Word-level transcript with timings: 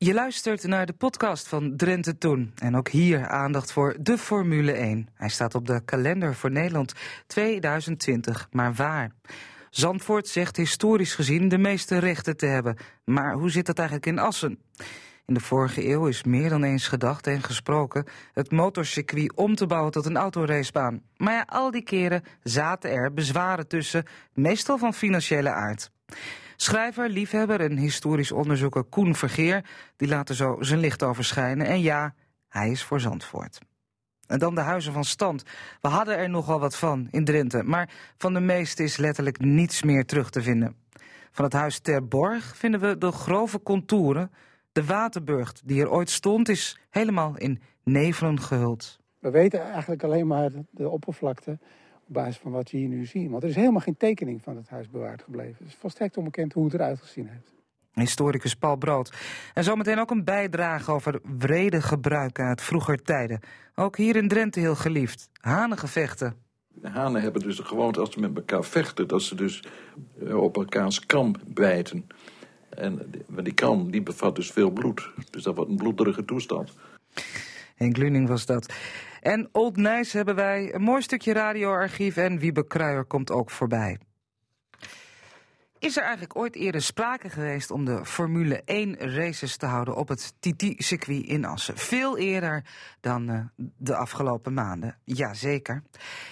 Je 0.00 0.14
luistert 0.14 0.66
naar 0.66 0.86
de 0.86 0.92
podcast 0.92 1.48
van 1.48 1.76
Drenthe 1.76 2.18
Toen. 2.18 2.52
En 2.58 2.76
ook 2.76 2.88
hier 2.88 3.28
aandacht 3.28 3.72
voor 3.72 3.96
de 4.00 4.18
Formule 4.18 4.72
1. 4.72 5.08
Hij 5.14 5.28
staat 5.28 5.54
op 5.54 5.66
de 5.66 5.84
kalender 5.84 6.34
voor 6.34 6.50
Nederland 6.50 6.92
2020. 7.26 8.48
Maar 8.50 8.74
waar? 8.74 9.10
Zandvoort 9.70 10.28
zegt 10.28 10.56
historisch 10.56 11.14
gezien 11.14 11.48
de 11.48 11.58
meeste 11.58 11.98
rechten 11.98 12.36
te 12.36 12.46
hebben. 12.46 12.76
Maar 13.04 13.32
hoe 13.32 13.50
zit 13.50 13.66
dat 13.66 13.78
eigenlijk 13.78 14.08
in 14.08 14.18
Assen? 14.18 14.58
In 15.26 15.34
de 15.34 15.40
vorige 15.40 15.88
eeuw 15.88 16.06
is 16.06 16.24
meer 16.24 16.48
dan 16.48 16.62
eens 16.62 16.88
gedacht 16.88 17.26
en 17.26 17.42
gesproken 17.42 18.06
het 18.32 18.50
motorcircuit 18.50 19.36
om 19.36 19.54
te 19.54 19.66
bouwen 19.66 19.92
tot 19.92 20.06
een 20.06 20.16
autoracebaan. 20.16 21.02
Maar 21.16 21.34
ja, 21.34 21.44
al 21.46 21.70
die 21.70 21.82
keren 21.82 22.22
zaten 22.42 22.90
er 22.90 23.12
bezwaren 23.12 23.68
tussen, 23.68 24.04
meestal 24.32 24.78
van 24.78 24.94
financiële 24.94 25.50
aard. 25.50 25.90
Schrijver, 26.60 27.08
liefhebber 27.08 27.60
en 27.60 27.76
historisch 27.76 28.32
onderzoeker 28.32 28.84
Koen 28.84 29.14
Vergeer, 29.14 29.64
die 29.96 30.08
laat 30.08 30.28
er 30.28 30.34
zo 30.34 30.56
zijn 30.60 30.78
licht 30.78 31.02
over 31.02 31.24
schijnen. 31.24 31.66
En 31.66 31.80
ja, 31.80 32.14
hij 32.48 32.70
is 32.70 32.82
voor 32.82 33.00
Zandvoort. 33.00 33.58
En 34.26 34.38
dan 34.38 34.54
de 34.54 34.60
huizen 34.60 34.92
van 34.92 35.04
stand. 35.04 35.42
We 35.80 35.88
hadden 35.88 36.16
er 36.16 36.30
nogal 36.30 36.60
wat 36.60 36.76
van 36.76 37.08
in 37.10 37.24
Drenthe, 37.24 37.62
maar 37.62 37.90
van 38.16 38.34
de 38.34 38.40
meeste 38.40 38.82
is 38.82 38.96
letterlijk 38.96 39.40
niets 39.40 39.82
meer 39.82 40.04
terug 40.04 40.30
te 40.30 40.42
vinden. 40.42 40.76
Van 41.30 41.44
het 41.44 41.54
huis 41.54 41.78
Ter 41.78 42.08
Borg 42.08 42.56
vinden 42.56 42.80
we 42.80 42.98
de 42.98 43.12
grove 43.12 43.62
contouren. 43.62 44.30
De 44.72 44.84
Waterburgt, 44.84 45.62
die 45.64 45.80
er 45.80 45.90
ooit 45.90 46.10
stond, 46.10 46.48
is 46.48 46.78
helemaal 46.90 47.36
in 47.36 47.60
nevelen 47.84 48.40
gehuld. 48.40 48.98
We 49.18 49.30
weten 49.30 49.60
eigenlijk 49.60 50.02
alleen 50.02 50.26
maar 50.26 50.50
de 50.70 50.88
oppervlakte 50.88 51.58
op 52.08 52.14
basis 52.14 52.36
van 52.36 52.50
wat 52.50 52.70
je 52.70 52.76
hier 52.76 52.88
nu 52.88 53.06
ziet. 53.06 53.30
Want 53.30 53.42
er 53.42 53.48
is 53.48 53.54
helemaal 53.54 53.80
geen 53.80 53.96
tekening 53.96 54.42
van 54.42 54.56
het 54.56 54.68
huis 54.68 54.88
bewaard 54.88 55.22
gebleven. 55.22 55.56
Het 55.58 55.68
is 55.68 55.74
volstrekt 55.74 56.16
onbekend 56.16 56.52
hoe 56.52 56.64
het 56.64 56.74
eruit 56.74 57.00
gezien 57.00 57.28
heeft. 57.28 57.56
Historicus 57.92 58.54
Paul 58.54 58.76
Brood. 58.76 59.12
En 59.54 59.64
zometeen 59.64 59.98
ook 59.98 60.10
een 60.10 60.24
bijdrage 60.24 60.92
over 60.92 61.20
wrede 61.38 61.82
gebruiken 61.82 62.44
uit 62.44 62.62
vroeger 62.62 63.02
tijden. 63.02 63.40
Ook 63.74 63.96
hier 63.96 64.16
in 64.16 64.28
Drenthe 64.28 64.60
heel 64.60 64.74
geliefd. 64.74 65.28
Hanengevechten. 65.32 66.36
De 66.68 66.88
hanen 66.88 67.22
hebben 67.22 67.42
dus 67.42 67.56
de 67.56 67.64
gewoonte 67.64 68.00
als 68.00 68.12
ze 68.12 68.20
met 68.20 68.36
elkaar 68.36 68.64
vechten... 68.64 69.08
dat 69.08 69.22
ze 69.22 69.34
dus 69.34 69.64
eh, 70.26 70.42
op 70.42 70.56
elkaars 70.56 71.06
kam 71.06 71.34
bijten. 71.46 72.06
En 72.68 73.10
die 73.42 73.54
kam 73.54 73.90
die 73.90 74.02
bevat 74.02 74.36
dus 74.36 74.50
veel 74.50 74.70
bloed. 74.70 75.10
Dus 75.30 75.42
dat 75.42 75.54
wordt 75.54 75.70
een 75.70 75.76
bloederige 75.76 76.24
toestand. 76.24 76.72
Henk 77.76 77.96
Luning 77.96 78.28
was 78.28 78.46
dat. 78.46 78.74
En 79.20 79.48
Old 79.52 79.76
Nijs 79.76 80.12
hebben 80.12 80.34
wij, 80.34 80.74
een 80.74 80.82
mooi 80.82 81.02
stukje 81.02 81.32
radioarchief 81.32 82.16
en 82.16 82.38
Wiebe 82.38 82.66
Kruijer 82.66 83.04
komt 83.04 83.30
ook 83.30 83.50
voorbij. 83.50 83.98
Is 85.78 85.96
er 85.96 86.02
eigenlijk 86.02 86.36
ooit 86.36 86.54
eerder 86.54 86.82
sprake 86.82 87.30
geweest 87.30 87.70
om 87.70 87.84
de 87.84 88.04
Formule 88.04 88.62
1 88.64 89.14
races 89.14 89.56
te 89.56 89.66
houden 89.66 89.96
op 89.96 90.08
het 90.08 90.34
TT-circuit 90.40 91.26
in 91.26 91.44
Assen? 91.44 91.76
Veel 91.76 92.18
eerder 92.18 92.64
dan 93.00 93.30
uh, 93.30 93.40
de 93.76 93.96
afgelopen 93.96 94.54
maanden. 94.54 94.96
Jazeker. 95.04 95.82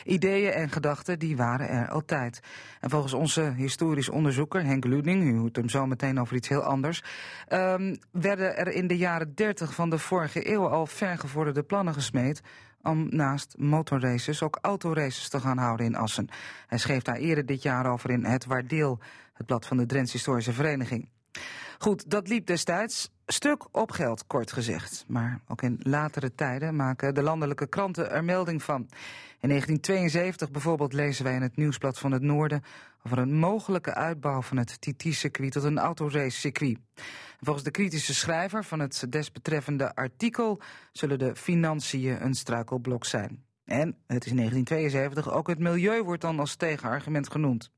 Ideeën 0.04 0.52
en 0.52 0.70
gedachten 0.70 1.18
die 1.18 1.36
waren 1.36 1.68
er 1.68 1.88
altijd. 1.88 2.40
En 2.80 2.90
volgens 2.90 3.12
onze 3.12 3.52
historisch 3.56 4.08
onderzoeker 4.08 4.64
Henk 4.64 4.84
Luding, 4.84 5.22
u 5.22 5.38
hoort 5.38 5.56
hem 5.56 5.68
zo 5.68 5.86
meteen 5.86 6.20
over 6.20 6.36
iets 6.36 6.48
heel 6.48 6.62
anders, 6.62 7.02
um, 7.48 7.96
werden 8.12 8.56
er 8.56 8.68
in 8.68 8.86
de 8.86 8.96
jaren 8.96 9.34
30 9.34 9.74
van 9.74 9.90
de 9.90 9.98
vorige 9.98 10.52
eeuw 10.52 10.68
al 10.68 10.86
vergevorderde 10.86 11.62
plannen 11.62 11.94
gesmeed 11.94 12.42
om 12.86 13.06
naast 13.10 13.54
motorraces 13.58 14.42
ook 14.42 14.58
autoraces 14.60 15.28
te 15.28 15.40
gaan 15.40 15.58
houden 15.58 15.86
in 15.86 15.96
Assen. 15.96 16.28
Hij 16.66 16.78
schreef 16.78 17.02
daar 17.02 17.16
eerder 17.16 17.46
dit 17.46 17.62
jaar 17.62 17.86
over 17.86 18.10
in 18.10 18.24
Het 18.24 18.44
Waardeel, 18.44 18.98
het 19.32 19.46
blad 19.46 19.66
van 19.66 19.76
de 19.76 19.86
Drents 19.86 20.12
Historische 20.12 20.52
Vereniging. 20.52 21.08
Goed, 21.78 22.10
dat 22.10 22.28
liep 22.28 22.46
destijds 22.46 23.10
stuk 23.26 23.76
op 23.76 23.90
geld, 23.90 24.26
kort 24.26 24.52
gezegd. 24.52 25.04
Maar 25.08 25.40
ook 25.48 25.62
in 25.62 25.80
latere 25.82 26.34
tijden 26.34 26.76
maken 26.76 27.14
de 27.14 27.22
landelijke 27.22 27.66
kranten 27.66 28.10
er 28.10 28.24
melding 28.24 28.62
van. 28.62 28.80
In 29.40 29.48
1972 29.48 30.50
bijvoorbeeld 30.50 30.92
lezen 30.92 31.24
wij 31.24 31.34
in 31.34 31.42
het 31.42 31.56
Nieuwsblad 31.56 31.98
van 31.98 32.12
het 32.12 32.22
Noorden... 32.22 32.62
over 33.06 33.18
een 33.18 33.34
mogelijke 33.34 33.94
uitbouw 33.94 34.42
van 34.42 34.56
het 34.56 34.80
TT-circuit 34.80 35.52
tot 35.52 35.62
een 35.62 35.78
autoracecircuit. 35.78 36.78
Volgens 37.40 37.64
de 37.64 37.70
kritische 37.70 38.14
schrijver 38.14 38.64
van 38.64 38.80
het 38.80 39.06
desbetreffende 39.08 39.94
artikel... 39.94 40.60
zullen 40.92 41.18
de 41.18 41.36
financiën 41.36 42.24
een 42.24 42.34
struikelblok 42.34 43.04
zijn. 43.04 43.45
En 43.66 43.88
het 44.06 44.26
is 44.26 44.32
1972, 44.32 45.32
ook 45.32 45.48
het 45.48 45.58
milieu 45.58 46.02
wordt 46.02 46.22
dan 46.22 46.40
als 46.40 46.56
tegenargument 46.56 47.30
genoemd. 47.30 47.70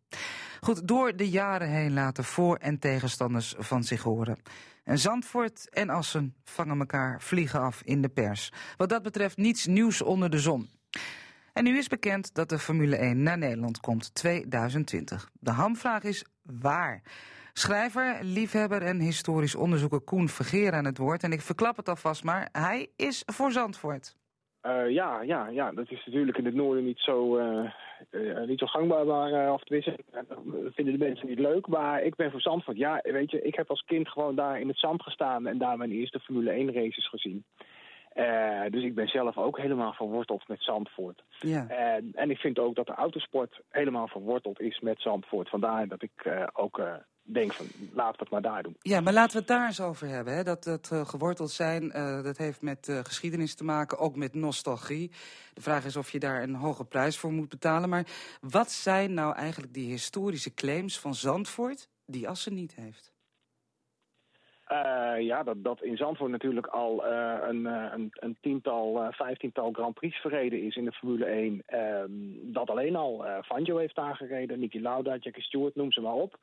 Goed, 0.60 0.88
door 0.88 1.16
de 1.16 1.30
jaren 1.30 1.68
heen 1.68 1.92
laten 1.92 2.24
voor- 2.24 2.56
en 2.56 2.78
tegenstanders 2.78 3.54
van 3.58 3.84
zich 3.84 4.02
horen. 4.02 4.38
En 4.84 4.98
Zandvoort 4.98 5.68
en 5.70 5.90
Assen 5.90 6.34
vangen 6.44 6.78
elkaar 6.78 7.22
vliegen 7.22 7.60
af 7.60 7.82
in 7.82 8.02
de 8.02 8.08
pers. 8.08 8.52
Wat 8.76 8.88
dat 8.88 9.02
betreft 9.02 9.36
niets 9.36 9.66
nieuws 9.66 10.02
onder 10.02 10.30
de 10.30 10.38
zon. 10.38 10.70
En 11.52 11.64
nu 11.64 11.78
is 11.78 11.88
bekend 11.88 12.34
dat 12.34 12.48
de 12.48 12.58
Formule 12.58 12.96
1 12.96 13.22
naar 13.22 13.38
Nederland 13.38 13.80
komt 13.80 14.14
2020. 14.14 15.30
De 15.40 15.50
hamvraag 15.50 16.02
is 16.02 16.24
waar? 16.42 17.02
Schrijver, 17.52 18.18
liefhebber 18.22 18.82
en 18.82 19.00
historisch 19.00 19.54
onderzoeker 19.54 20.00
Koen 20.00 20.28
Vergeer 20.28 20.72
aan 20.72 20.84
het 20.84 20.98
woord. 20.98 21.22
En 21.22 21.32
ik 21.32 21.40
verklap 21.40 21.76
het 21.76 21.88
alvast 21.88 22.24
maar, 22.24 22.48
hij 22.52 22.90
is 22.96 23.22
voor 23.26 23.52
Zandvoort. 23.52 24.16
Uh, 24.62 24.90
ja, 24.90 25.22
ja, 25.22 25.48
ja, 25.48 25.72
dat 25.72 25.90
is 25.90 26.04
natuurlijk 26.06 26.38
in 26.38 26.44
het 26.44 26.54
noorden 26.54 26.84
niet 26.84 26.98
zo, 26.98 27.38
uh, 27.38 27.70
uh, 28.10 28.46
niet 28.46 28.58
zo 28.58 28.66
gangbaar. 28.66 29.06
Maar, 29.06 29.52
of 29.52 29.62
tenminste, 29.62 29.98
vinden 30.74 30.98
de 30.98 31.04
mensen 31.04 31.28
niet 31.28 31.38
leuk. 31.38 31.66
Maar 31.66 32.02
ik 32.02 32.16
ben 32.16 32.30
voor 32.30 32.40
Zandvoort. 32.40 32.76
Ja, 32.76 33.00
weet 33.02 33.30
je, 33.30 33.42
ik 33.42 33.54
heb 33.54 33.70
als 33.70 33.84
kind 33.86 34.08
gewoon 34.08 34.34
daar 34.34 34.60
in 34.60 34.68
het 34.68 34.78
zand 34.78 35.02
gestaan... 35.02 35.46
en 35.46 35.58
daar 35.58 35.76
mijn 35.76 35.90
eerste 35.90 36.20
Formule 36.20 36.50
1 36.50 36.72
races 36.72 37.08
gezien. 37.08 37.44
dus 38.70 38.82
ik 38.82 38.94
ben 38.94 39.08
zelf 39.08 39.36
ook 39.36 39.58
helemaal 39.58 39.92
verworteld 39.92 40.48
met 40.48 40.62
Zandvoort. 40.62 41.22
Ja. 41.38 41.68
En, 41.68 42.10
en 42.14 42.30
ik 42.30 42.38
vind 42.38 42.58
ook 42.58 42.74
dat 42.74 42.86
de 42.86 42.94
autosport 42.94 43.60
helemaal 43.70 44.08
verworteld 44.08 44.60
is 44.60 44.80
met 44.80 45.00
Zandvoort. 45.00 45.48
Vandaar 45.48 45.88
dat 45.88 46.02
ik 46.02 46.48
ook 46.52 46.80
denk 47.32 47.52
van, 47.52 47.66
laten 47.92 48.12
we 48.12 48.18
het 48.18 48.30
maar 48.30 48.52
daar 48.52 48.62
doen. 48.62 48.76
Ja, 48.80 49.00
maar 49.00 49.12
laten 49.12 49.32
we 49.32 49.38
het 49.38 49.48
daar 49.48 49.66
eens 49.66 49.80
over 49.80 50.08
hebben. 50.08 50.34
Hè? 50.34 50.42
Dat, 50.42 50.64
dat 50.64 50.90
uh, 50.92 51.06
geworteld 51.06 51.50
zijn, 51.50 51.84
uh, 51.84 52.22
dat 52.22 52.36
heeft 52.36 52.62
met 52.62 52.88
uh, 52.88 52.98
geschiedenis 52.98 53.54
te 53.54 53.64
maken, 53.64 53.98
ook 53.98 54.16
met 54.16 54.34
nostalgie. 54.34 55.10
De 55.54 55.60
vraag 55.60 55.84
is 55.84 55.96
of 55.96 56.10
je 56.10 56.18
daar 56.18 56.42
een 56.42 56.54
hoge 56.54 56.84
prijs 56.84 57.18
voor 57.18 57.32
moet 57.32 57.48
betalen. 57.48 57.88
Maar 57.88 58.06
wat 58.40 58.70
zijn 58.70 59.14
nou 59.14 59.34
eigenlijk 59.34 59.74
die 59.74 59.90
historische 59.90 60.54
claims 60.54 60.98
van 60.98 61.14
Zandvoort 61.14 61.88
die 62.06 62.28
Assen 62.28 62.54
niet 62.54 62.74
heeft? 62.74 63.16
ja, 65.18 65.42
dat, 65.42 65.64
dat 65.64 65.82
in 65.82 65.96
Zandvoort 65.96 66.30
natuurlijk 66.30 66.66
al 66.66 67.04
een, 67.04 67.64
een, 67.64 68.10
een, 68.12 68.36
tiental, 68.40 69.06
vijftiental 69.10 69.72
Grand 69.72 69.94
Prix 69.94 70.16
verreden 70.16 70.62
is 70.62 70.76
in 70.76 70.84
de 70.84 70.92
Formule 70.92 71.24
1. 71.24 71.62
Ehm, 71.66 72.10
dat 72.42 72.70
alleen 72.70 72.96
al. 72.96 73.24
Fangio 73.44 73.76
heeft 73.76 73.94
daar 73.94 74.16
gereden, 74.16 74.58
Nicky 74.60 74.78
Lauda, 74.78 75.16
Jackie 75.16 75.42
Stewart, 75.42 75.74
noem 75.74 75.92
ze 75.92 76.00
maar 76.00 76.14
op. 76.14 76.38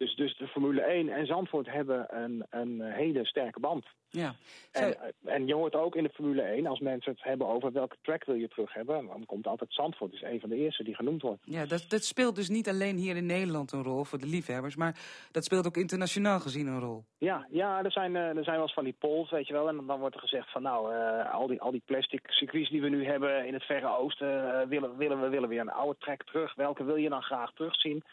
Dus, 0.00 0.14
dus 0.14 0.36
de 0.36 0.48
Formule 0.48 0.80
1 0.80 1.08
en 1.08 1.26
Zandvoort 1.26 1.66
hebben 1.70 2.06
een, 2.08 2.46
een 2.50 2.80
hele 2.80 3.24
sterke 3.26 3.60
band. 3.60 3.86
Ja. 4.08 4.34
En, 4.72 4.96
en, 5.24 5.46
je 5.46 5.54
hoort 5.54 5.74
ook 5.74 5.96
in 5.96 6.02
de 6.02 6.10
Formule 6.14 6.42
1, 6.42 6.66
als 6.66 6.80
mensen 6.80 7.12
het 7.12 7.22
hebben 7.22 7.46
over 7.46 7.72
welke 7.72 7.96
track 8.02 8.24
wil 8.24 8.34
je 8.34 8.48
terug 8.48 8.72
hebben, 8.72 9.06
dan 9.06 9.26
komt 9.26 9.46
altijd 9.46 9.72
Zandvoort, 9.72 10.12
is 10.12 10.22
een 10.22 10.40
van 10.40 10.48
de 10.48 10.56
eerste 10.56 10.84
die 10.84 10.94
genoemd 10.94 11.22
wordt. 11.22 11.40
Ja, 11.44 11.66
dat, 11.66 11.84
dat 11.88 12.04
speelt 12.04 12.34
dus 12.34 12.48
niet 12.48 12.68
alleen 12.68 12.96
hier 12.96 13.16
in 13.16 13.26
Nederland 13.26 13.72
een 13.72 13.82
rol 13.82 14.04
voor 14.04 14.18
de 14.18 14.26
liefhebbers, 14.26 14.76
maar 14.76 14.98
dat 15.30 15.44
speelt 15.44 15.66
ook 15.66 15.76
internationaal 15.76 16.40
gezien 16.40 16.66
een 16.66 16.80
rol. 16.80 17.04
Ja, 17.18 17.46
ja 17.50 17.84
er, 17.84 17.92
zijn, 17.92 18.14
er 18.14 18.44
zijn 18.44 18.56
wel 18.56 18.64
eens 18.64 18.74
van 18.74 18.84
die 18.84 18.96
polls, 18.98 19.30
weet 19.30 19.46
je 19.46 19.52
wel, 19.52 19.68
en 19.68 19.86
dan 19.86 19.98
wordt 19.98 20.14
er 20.14 20.20
gezegd 20.20 20.52
van 20.52 20.62
nou, 20.62 20.94
uh, 20.94 21.34
al, 21.34 21.46
die, 21.46 21.60
al 21.60 21.70
die 21.70 21.82
plastic 21.84 22.20
circuits 22.26 22.70
die 22.70 22.80
we 22.80 22.88
nu 22.88 23.04
hebben 23.04 23.46
in 23.46 23.54
het 23.54 23.64
Verre 23.64 23.96
Oosten, 23.96 24.44
uh, 24.44 24.68
willen, 24.68 24.96
willen 24.96 25.20
we 25.20 25.28
willen 25.28 25.48
weer 25.48 25.60
een 25.60 25.70
oude 25.70 25.98
track 25.98 26.24
terug. 26.24 26.54
Welke 26.54 26.84
wil 26.84 26.96
je 26.96 27.08
dan 27.08 27.22
graag 27.22 27.52
terugzien? 27.52 28.04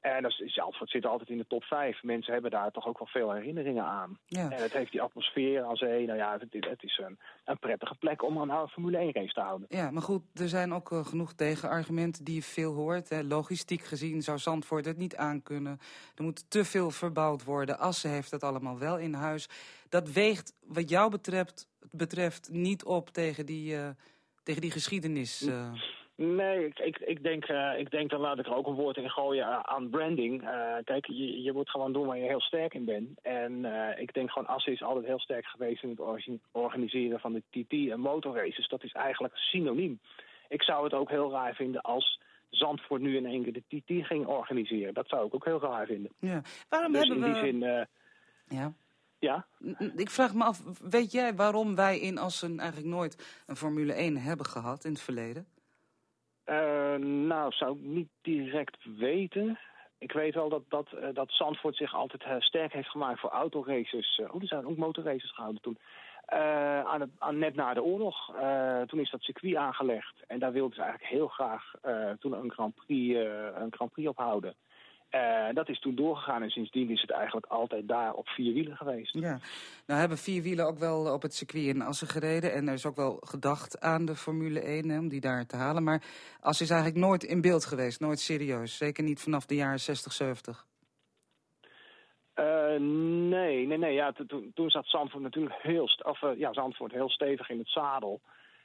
En 0.00 0.22
dat 0.22 0.42
Zandvoort 0.46 0.90
zit 0.90 1.06
altijd 1.06 1.28
in 1.28 1.38
de 1.38 1.46
top 1.46 1.64
5. 1.64 2.02
Mensen 2.02 2.32
hebben 2.32 2.50
daar 2.50 2.70
toch 2.70 2.86
ook 2.86 2.98
wel 2.98 3.06
veel 3.06 3.32
herinneringen 3.32 3.84
aan. 3.84 4.18
Ja. 4.26 4.50
En 4.50 4.62
het 4.62 4.72
heeft 4.72 4.92
die 4.92 5.02
atmosfeer 5.02 5.64
aan 5.64 5.76
zee. 5.76 6.06
Nou 6.06 6.18
ja, 6.18 6.38
het, 6.38 6.64
het 6.64 6.82
is 6.82 7.00
een, 7.04 7.18
een, 7.44 7.58
prettige 7.58 7.94
plek 7.94 8.22
om 8.22 8.36
een 8.36 8.68
Formule 8.68 8.98
1 8.98 9.12
race 9.12 9.32
te 9.32 9.40
houden. 9.40 9.66
Ja, 9.70 9.90
maar 9.90 10.02
goed, 10.02 10.22
er 10.34 10.48
zijn 10.48 10.72
ook 10.72 10.90
uh, 10.90 11.06
genoeg 11.06 11.32
tegenargumenten 11.32 12.24
die 12.24 12.34
je 12.34 12.42
veel 12.42 12.74
hoort. 12.74 13.08
Hè. 13.08 13.22
Logistiek 13.22 13.82
gezien 13.82 14.22
zou 14.22 14.38
Zandvoort 14.38 14.84
het 14.84 14.96
niet 14.96 15.16
aankunnen. 15.16 15.78
Er 16.16 16.22
moet 16.22 16.50
te 16.50 16.64
veel 16.64 16.90
verbouwd 16.90 17.44
worden. 17.44 17.78
Assen 17.78 18.10
heeft 18.10 18.30
het 18.30 18.42
allemaal 18.42 18.78
wel 18.78 18.98
in 18.98 19.14
huis. 19.14 19.48
Dat 19.88 20.10
weegt 20.10 20.54
wat 20.66 20.88
jou 20.88 21.10
betreft, 21.10 21.68
betreft 21.90 22.48
niet 22.50 22.84
op 22.84 23.10
tegen 23.10 23.46
die, 23.46 23.74
uh, 23.74 23.88
tegen 24.42 24.60
die 24.60 24.70
geschiedenis... 24.70 25.42
Uh. 25.42 25.72
Nee, 26.20 26.66
ik, 26.66 26.78
ik, 26.78 26.98
ik, 26.98 27.22
denk, 27.22 27.48
uh, 27.48 27.78
ik 27.78 27.90
denk, 27.90 28.10
dan 28.10 28.20
laat 28.20 28.38
ik 28.38 28.46
er 28.46 28.54
ook 28.54 28.66
een 28.66 28.74
woord 28.74 28.96
in 28.96 29.10
gooien 29.10 29.46
uh, 29.46 29.60
aan 29.60 29.90
branding. 29.90 30.42
Uh, 30.42 30.74
kijk, 30.84 31.06
je, 31.06 31.42
je 31.42 31.52
moet 31.52 31.70
gewoon 31.70 31.92
doen 31.92 32.06
waar 32.06 32.18
je 32.18 32.24
heel 32.24 32.40
sterk 32.40 32.74
in 32.74 32.84
bent. 32.84 33.20
En 33.22 33.64
ik 33.98 34.14
denk 34.14 34.30
gewoon, 34.30 34.48
Assen 34.48 34.72
is 34.72 34.82
altijd 34.82 35.06
heel 35.06 35.18
sterk 35.18 35.46
geweest 35.46 35.82
in 35.82 35.88
het 35.88 36.40
organiseren 36.52 37.20
van 37.20 37.32
de 37.32 37.42
TT 37.50 37.90
en 37.90 38.00
motorraces. 38.00 38.68
Dat 38.68 38.84
is 38.84 38.92
eigenlijk 38.92 39.36
synoniem. 39.36 40.00
Ik 40.48 40.62
zou 40.62 40.84
het 40.84 40.92
ook 40.92 41.10
heel 41.10 41.30
raar 41.30 41.54
vinden 41.54 41.80
als 41.80 42.20
Zandvoort 42.50 43.00
nu 43.00 43.16
in 43.16 43.26
één 43.26 43.42
keer 43.42 43.52
de 43.52 43.80
TT 43.80 44.06
ging 44.06 44.26
organiseren. 44.26 44.94
Dat 44.94 45.08
zou 45.08 45.26
ik 45.26 45.34
ook 45.34 45.44
heel 45.44 45.60
raar 45.60 45.86
vinden. 45.86 46.12
Ja. 46.18 46.42
Waarom 46.68 46.92
dus 46.92 47.08
hebben 47.08 47.26
in 47.26 47.32
die 47.32 47.42
zin... 47.42 47.86
ja. 48.48 48.72
Ja? 49.18 49.46
Ik 49.96 50.10
vraag 50.10 50.34
me 50.34 50.44
af, 50.44 50.62
weet 50.80 51.12
jij 51.12 51.34
waarom 51.34 51.74
wij 51.74 51.98
in 51.98 52.18
Assen 52.18 52.58
eigenlijk 52.58 52.88
nooit 52.90 53.42
een 53.46 53.56
Formule 53.56 53.92
1 53.92 54.16
hebben 54.16 54.46
gehad 54.46 54.84
in 54.84 54.92
het 54.92 55.00
verleden? 55.00 55.46
Uh, 56.50 56.94
nou, 57.26 57.52
zou 57.52 57.76
ik 57.76 57.82
niet 57.82 58.08
direct 58.22 58.76
weten. 58.96 59.58
Ik 59.98 60.12
weet 60.12 60.34
wel 60.34 60.48
dat, 60.48 60.62
dat, 60.68 60.88
uh, 60.94 61.08
dat 61.12 61.30
Zandvoort 61.30 61.76
zich 61.76 61.94
altijd 61.94 62.24
uh, 62.24 62.34
sterk 62.38 62.72
heeft 62.72 62.88
gemaakt 62.88 63.20
voor 63.20 63.30
autoraces. 63.30 64.20
oh, 64.30 64.40
er 64.40 64.46
zijn 64.46 64.66
ook 64.66 64.76
motorraces 64.76 65.34
gehouden 65.34 65.62
toen. 65.62 65.78
aan 66.86 67.00
het, 67.00 67.10
aan, 67.18 67.38
net 67.38 67.54
na 67.54 67.74
de 67.74 67.82
oorlog. 67.82 68.34
toen 68.86 69.00
is 69.00 69.10
dat 69.10 69.22
circuit 69.22 69.56
aangelegd. 69.56 70.14
En 70.26 70.38
daar 70.38 70.52
wilden 70.52 70.74
ze 70.74 70.82
eigenlijk 70.82 71.12
heel 71.12 71.28
graag 71.28 71.72
toen 72.18 72.32
een 72.32 72.52
Grand 72.52 72.74
Prix, 72.74 73.18
een 73.54 73.72
Grand 73.72 73.92
Prix 73.92 74.08
ophouden. 74.08 74.54
Uh, 75.10 75.48
dat 75.54 75.68
is 75.68 75.80
toen 75.80 75.94
doorgegaan 75.94 76.42
en 76.42 76.50
sindsdien 76.50 76.90
is 76.90 77.00
het 77.00 77.10
eigenlijk 77.10 77.46
altijd 77.46 77.88
daar 77.88 78.12
op 78.12 78.28
vier 78.28 78.54
wielen 78.54 78.76
geweest. 78.76 79.14
Ja, 79.14 79.38
nou 79.86 80.00
hebben 80.00 80.18
vier 80.18 80.42
wielen 80.42 80.66
ook 80.66 80.78
wel 80.78 81.12
op 81.12 81.22
het 81.22 81.34
circuit 81.34 81.64
in 81.64 81.82
Assen 81.82 82.08
gereden. 82.08 82.52
En 82.52 82.68
er 82.68 82.74
is 82.74 82.86
ook 82.86 82.96
wel 82.96 83.16
gedacht 83.20 83.80
aan 83.80 84.04
de 84.04 84.14
Formule 84.14 84.60
1 84.60 84.88
hè, 84.88 84.98
om 84.98 85.08
die 85.08 85.20
daar 85.20 85.46
te 85.46 85.56
halen. 85.56 85.82
Maar 85.82 86.02
Assen 86.40 86.64
is 86.64 86.72
eigenlijk 86.72 87.04
nooit 87.06 87.24
in 87.24 87.40
beeld 87.40 87.64
geweest, 87.64 88.00
nooit 88.00 88.20
serieus. 88.20 88.76
Zeker 88.76 89.04
niet 89.04 89.22
vanaf 89.22 89.46
de 89.46 89.54
jaren 89.54 89.80
60, 89.80 90.12
70. 90.12 90.66
Uh, 92.34 92.80
nee, 93.30 93.66
nee, 93.66 93.78
nee. 93.78 93.92
Ja, 93.92 94.12
toen 94.54 94.70
zat 94.70 94.86
Zandvoort 94.86 95.22
natuurlijk 95.22 95.62
heel, 95.62 95.88
of, 96.02 96.22
uh, 96.22 96.30
ja, 96.36 96.52
Zandvoort 96.52 96.92
heel 96.92 97.10
stevig 97.10 97.48
in 97.50 97.58
het 97.58 97.68
zadel. 97.68 98.20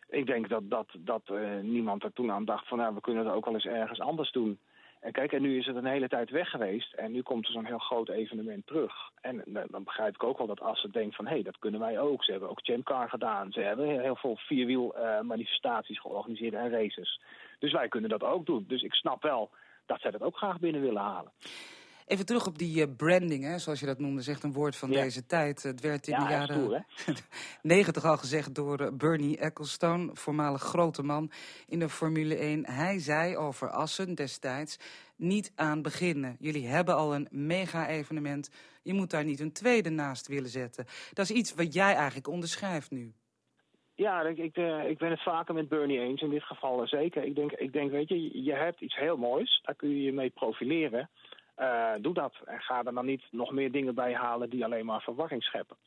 Ik 0.09 0.25
denk 0.25 0.49
dat, 0.49 0.69
dat, 0.69 0.87
dat 0.99 1.21
niemand 1.61 2.03
er 2.03 2.13
toen 2.13 2.31
aan 2.31 2.45
dacht 2.45 2.67
van 2.67 2.77
nou, 2.77 2.93
we 2.93 3.01
kunnen 3.01 3.25
het 3.25 3.33
ook 3.33 3.45
wel 3.45 3.53
eens 3.53 3.65
ergens 3.65 3.99
anders 3.99 4.31
doen. 4.31 4.59
En 5.03 5.11
kijk, 5.11 5.31
en 5.31 5.41
nu 5.41 5.57
is 5.57 5.65
het 5.65 5.75
een 5.75 5.85
hele 5.85 6.07
tijd 6.07 6.29
weg 6.29 6.49
geweest 6.49 6.93
en 6.93 7.11
nu 7.11 7.21
komt 7.21 7.45
er 7.45 7.51
zo'n 7.51 7.65
heel 7.65 7.77
groot 7.77 8.09
evenement 8.09 8.67
terug. 8.67 8.93
En 9.21 9.43
dan 9.69 9.83
begrijp 9.83 10.13
ik 10.13 10.23
ook 10.23 10.37
wel 10.37 10.47
dat 10.47 10.61
als 10.61 10.81
ze 10.81 10.89
denkt 10.89 11.15
van, 11.15 11.25
hé, 11.25 11.33
hey, 11.33 11.43
dat 11.43 11.59
kunnen 11.59 11.79
wij 11.79 11.99
ook. 11.99 12.23
Ze 12.23 12.31
hebben 12.31 12.49
ook 12.49 12.65
Jamcar 12.65 13.09
gedaan. 13.09 13.51
Ze 13.51 13.59
hebben 13.59 13.99
heel 13.99 14.15
veel 14.15 14.35
vierwiel 14.35 14.95
uh, 14.97 15.21
manifestaties 15.21 15.99
georganiseerd 15.99 16.53
en 16.53 16.69
races. 16.69 17.21
Dus 17.59 17.71
wij 17.71 17.87
kunnen 17.87 18.09
dat 18.09 18.23
ook 18.23 18.45
doen. 18.45 18.65
Dus 18.67 18.81
ik 18.81 18.93
snap 18.93 19.21
wel 19.21 19.49
dat 19.85 20.01
zij 20.01 20.11
dat 20.11 20.21
ook 20.21 20.37
graag 20.37 20.59
binnen 20.59 20.81
willen 20.81 21.01
halen. 21.01 21.31
Even 22.07 22.25
terug 22.25 22.47
op 22.47 22.57
die 22.57 22.87
uh, 22.87 22.95
branding, 22.97 23.43
hè, 23.43 23.57
zoals 23.57 23.79
je 23.79 23.85
dat 23.85 23.99
noemde, 23.99 24.21
zegt 24.21 24.43
een 24.43 24.53
woord 24.53 24.75
van 24.75 24.91
ja. 24.91 25.01
deze 25.01 25.25
tijd. 25.25 25.63
Het 25.63 25.81
werd 25.81 26.07
in 26.07 26.13
Ja, 26.13 26.25
de 26.25 26.31
jaren? 26.31 26.85
90 27.61 28.05
al 28.11 28.17
gezegd 28.17 28.55
door 28.55 28.81
uh, 28.81 28.87
Bernie 28.93 29.37
Ecclestone, 29.37 30.09
voormalig 30.13 30.61
grote 30.61 31.03
man 31.03 31.31
in 31.67 31.79
de 31.79 31.89
Formule 31.89 32.35
1. 32.35 32.65
Hij 32.65 32.99
zei 32.99 33.37
over 33.37 33.69
Assen 33.69 34.15
destijds, 34.15 34.79
niet 35.15 35.51
aan 35.55 35.81
beginnen. 35.81 36.35
Jullie 36.39 36.67
hebben 36.67 36.95
al 36.95 37.15
een 37.15 37.27
mega-evenement, 37.31 38.49
je 38.83 38.93
moet 38.93 39.11
daar 39.11 39.25
niet 39.25 39.39
een 39.39 39.53
tweede 39.53 39.89
naast 39.89 40.27
willen 40.27 40.49
zetten. 40.49 40.85
Dat 41.13 41.29
is 41.29 41.31
iets 41.31 41.53
wat 41.53 41.73
jij 41.73 41.93
eigenlijk 41.95 42.27
onderschrijft 42.27 42.91
nu. 42.91 43.13
Ja, 43.95 44.21
ik, 44.21 44.37
ik, 44.37 44.57
eh, 44.57 44.89
ik 44.89 44.97
ben 44.97 45.09
het 45.09 45.23
vaker 45.23 45.53
met 45.53 45.67
Bernie 45.69 45.99
eens, 45.99 46.21
in 46.21 46.29
dit 46.29 46.43
geval 46.43 46.81
eh, 46.81 46.87
zeker. 46.87 47.23
Ik 47.23 47.35
denk, 47.35 47.51
ik 47.51 47.73
denk, 47.73 47.91
weet 47.91 48.09
je, 48.09 48.43
je 48.43 48.53
hebt 48.53 48.81
iets 48.81 48.95
heel 48.95 49.17
moois, 49.17 49.59
daar 49.63 49.75
kun 49.75 49.89
je 49.89 50.01
je 50.01 50.13
mee 50.13 50.29
profileren. 50.29 51.09
Uh, 51.57 51.91
doe 52.01 52.13
dat 52.13 52.33
en 52.45 52.59
ga 52.59 52.83
er 52.83 52.93
dan 52.93 53.05
niet 53.05 53.23
nog 53.31 53.51
meer 53.51 53.71
dingen 53.71 53.95
bij 53.95 54.13
halen 54.13 54.49
die 54.49 54.65
alleen 54.65 54.85
maar 54.85 55.01
verwarring 55.01 55.43
scheppen. 55.43 55.77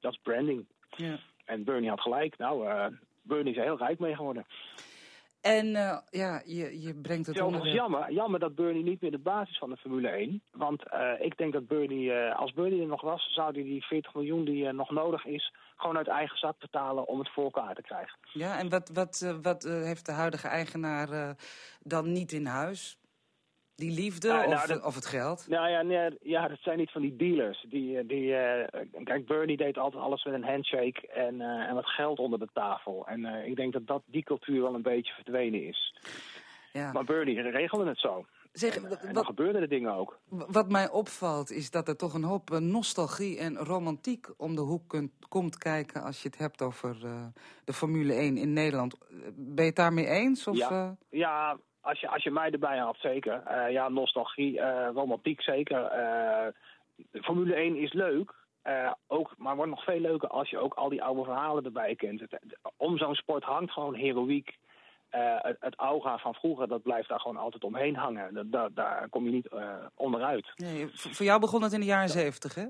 Dat 0.00 0.12
is 0.12 0.20
branding. 0.22 0.66
Ja. 0.90 1.18
En 1.44 1.64
Bernie 1.64 1.88
had 1.88 2.00
gelijk. 2.00 2.38
Nou, 2.38 2.66
uh, 2.66 2.86
Bernie 3.22 3.52
is 3.52 3.58
er 3.58 3.64
heel 3.64 3.78
rijk 3.78 3.98
mee 3.98 4.14
geworden. 4.16 4.46
En 5.40 5.66
uh, 5.66 5.98
ja, 6.10 6.42
je, 6.44 6.80
je 6.80 6.94
brengt 6.94 7.26
het 7.26 7.38
Het 7.38 7.46
is 7.46 7.52
onder 7.52 7.74
jammer, 7.74 8.12
jammer 8.12 8.40
dat 8.40 8.54
Bernie 8.54 8.82
niet 8.82 9.00
meer 9.00 9.10
de 9.10 9.18
basis 9.18 9.58
van 9.58 9.70
de 9.70 9.76
Formule 9.76 10.08
1. 10.08 10.42
Want 10.50 10.82
ik 11.18 11.36
denk 11.36 11.52
dat 11.52 11.66
Bernie, 11.66 12.12
als 12.14 12.52
Bernie 12.52 12.80
er 12.80 12.86
nog 12.86 13.00
was, 13.00 13.34
zou 13.34 13.52
hij 13.52 13.62
die 13.62 13.84
40 13.84 14.14
miljoen 14.14 14.44
die 14.44 14.72
nog 14.72 14.90
nodig 14.90 15.24
is, 15.24 15.54
gewoon 15.76 15.96
uit 15.96 16.08
eigen 16.08 16.38
zak 16.38 16.58
betalen 16.58 17.06
om 17.06 17.18
het 17.18 17.32
voor 17.32 17.44
elkaar 17.44 17.74
te 17.74 17.82
krijgen. 17.82 18.18
Ja, 18.32 18.58
en 18.58 18.68
wat, 18.68 18.90
wat, 18.92 19.36
wat 19.42 19.62
heeft 19.62 20.06
de 20.06 20.12
huidige 20.12 20.48
eigenaar 20.48 21.36
dan 21.80 22.12
niet 22.12 22.32
in 22.32 22.46
huis? 22.46 22.98
Die 23.76 23.90
liefde 23.90 24.28
nou, 24.28 24.46
of, 24.52 24.66
dat- 24.66 24.84
of 24.84 24.94
het 24.94 25.06
geld? 25.06 25.46
Nou 25.48 25.68
ja, 25.68 25.82
nee, 25.82 26.10
ja, 26.22 26.48
dat 26.48 26.58
zijn 26.60 26.78
niet 26.78 26.90
van 26.90 27.02
die 27.02 27.16
dealers. 27.16 27.66
Die, 27.68 28.06
die, 28.06 28.34
eh, 28.36 28.80
kijk, 29.04 29.26
Bernie 29.26 29.56
deed 29.56 29.78
altijd 29.78 30.02
alles 30.02 30.24
met 30.24 30.34
een 30.34 30.44
handshake 30.44 31.08
en, 31.08 31.40
eh, 31.40 31.68
en 31.68 31.74
wat 31.74 31.86
geld 31.86 32.18
onder 32.18 32.38
de 32.38 32.48
tafel. 32.52 33.06
En 33.06 33.24
eh, 33.24 33.46
ik 33.48 33.56
denk 33.56 33.72
dat, 33.72 33.86
dat 33.86 34.02
die 34.06 34.22
cultuur 34.22 34.62
wel 34.62 34.74
een 34.74 34.82
beetje 34.82 35.12
verdwenen 35.14 35.66
is. 35.66 35.94
Ja. 36.72 36.92
Maar 36.92 37.04
Bernie 37.04 37.40
regelde 37.42 37.88
het 37.88 37.98
zo. 37.98 38.26
Zeg, 38.52 38.76
En, 38.76 39.12
dan 39.14 39.24
gebeurden 39.24 39.60
de 39.60 39.68
dingen 39.68 39.94
ook. 39.94 40.18
wat 40.28 40.68
mij 40.70 40.90
opvalt 40.90 41.50
is 41.50 41.70
dat 41.70 41.88
er 41.88 41.96
toch 41.96 42.14
een 42.14 42.22
hoop 42.24 42.50
eh, 42.50 42.58
nostalgie 42.58 43.38
en 43.38 43.56
romantiek 43.56 44.26
om 44.36 44.54
de 44.54 44.60
hoek 44.60 44.88
kunt, 44.88 45.12
komt 45.28 45.58
kijken 45.58 46.02
als 46.02 46.22
je 46.22 46.28
het 46.28 46.38
hebt 46.38 46.62
over 46.62 46.96
eh, 47.04 47.26
de 47.64 47.72
Formule 47.72 48.12
1 48.14 48.36
in 48.36 48.52
Nederland. 48.52 48.94
Eh, 48.94 49.16
Ben 49.34 49.54
je 49.64 49.70
het 49.70 49.76
daarmee 49.76 50.06
eens? 50.06 50.46
Of, 50.46 50.56
Ja. 50.56 50.70
eh, 50.70 50.90
Ja, 51.20 51.58
als 51.86 52.00
je, 52.00 52.08
als 52.08 52.22
je 52.22 52.30
mij 52.30 52.50
erbij 52.50 52.78
had, 52.78 52.96
zeker. 52.98 53.42
Eh, 53.42 53.72
ja, 53.72 53.88
nostalgie, 53.88 54.60
eh, 54.60 54.88
romantiek, 54.94 55.42
zeker. 55.42 55.84
Eh, 55.84 56.46
Formule 57.22 57.54
1 57.56 57.76
is 57.76 57.92
leuk. 57.92 58.34
ook, 59.06 59.34
maar 59.36 59.56
wordt 59.56 59.70
nog 59.70 59.84
veel 59.84 60.00
leuker 60.00 60.28
als 60.28 60.50
je 60.50 60.58
ook 60.58 60.74
al 60.74 60.88
die 60.88 61.02
oude 61.02 61.24
verhalen 61.24 61.64
erbij 61.64 61.94
kent. 61.94 62.20
Het, 62.20 62.58
om 62.76 62.98
zo'n 62.98 63.14
sport 63.14 63.44
hangt 63.44 63.72
gewoon 63.72 63.94
heroïek. 63.94 64.56
Het, 65.10 65.56
het 65.60 65.74
aura 65.74 66.18
van 66.18 66.34
vroeger, 66.34 66.68
dat 66.68 66.82
blijft 66.82 67.08
daar 67.08 67.20
gewoon 67.20 67.36
altijd 67.36 67.64
omheen 67.64 67.96
hangen. 67.96 68.34
Dat, 68.34 68.52
dat- 68.52 68.74
daar 68.76 69.08
kom 69.08 69.24
je 69.24 69.30
niet 69.30 69.48
onderuit. 69.94 70.52
nee, 70.56 70.88
voor 70.92 71.26
jou 71.26 71.40
begon 71.40 71.62
het 71.62 71.72
in 71.72 71.80
de 71.80 71.86
jaren 71.86 72.08
zeventig, 72.08 72.54
hè? 72.54 72.66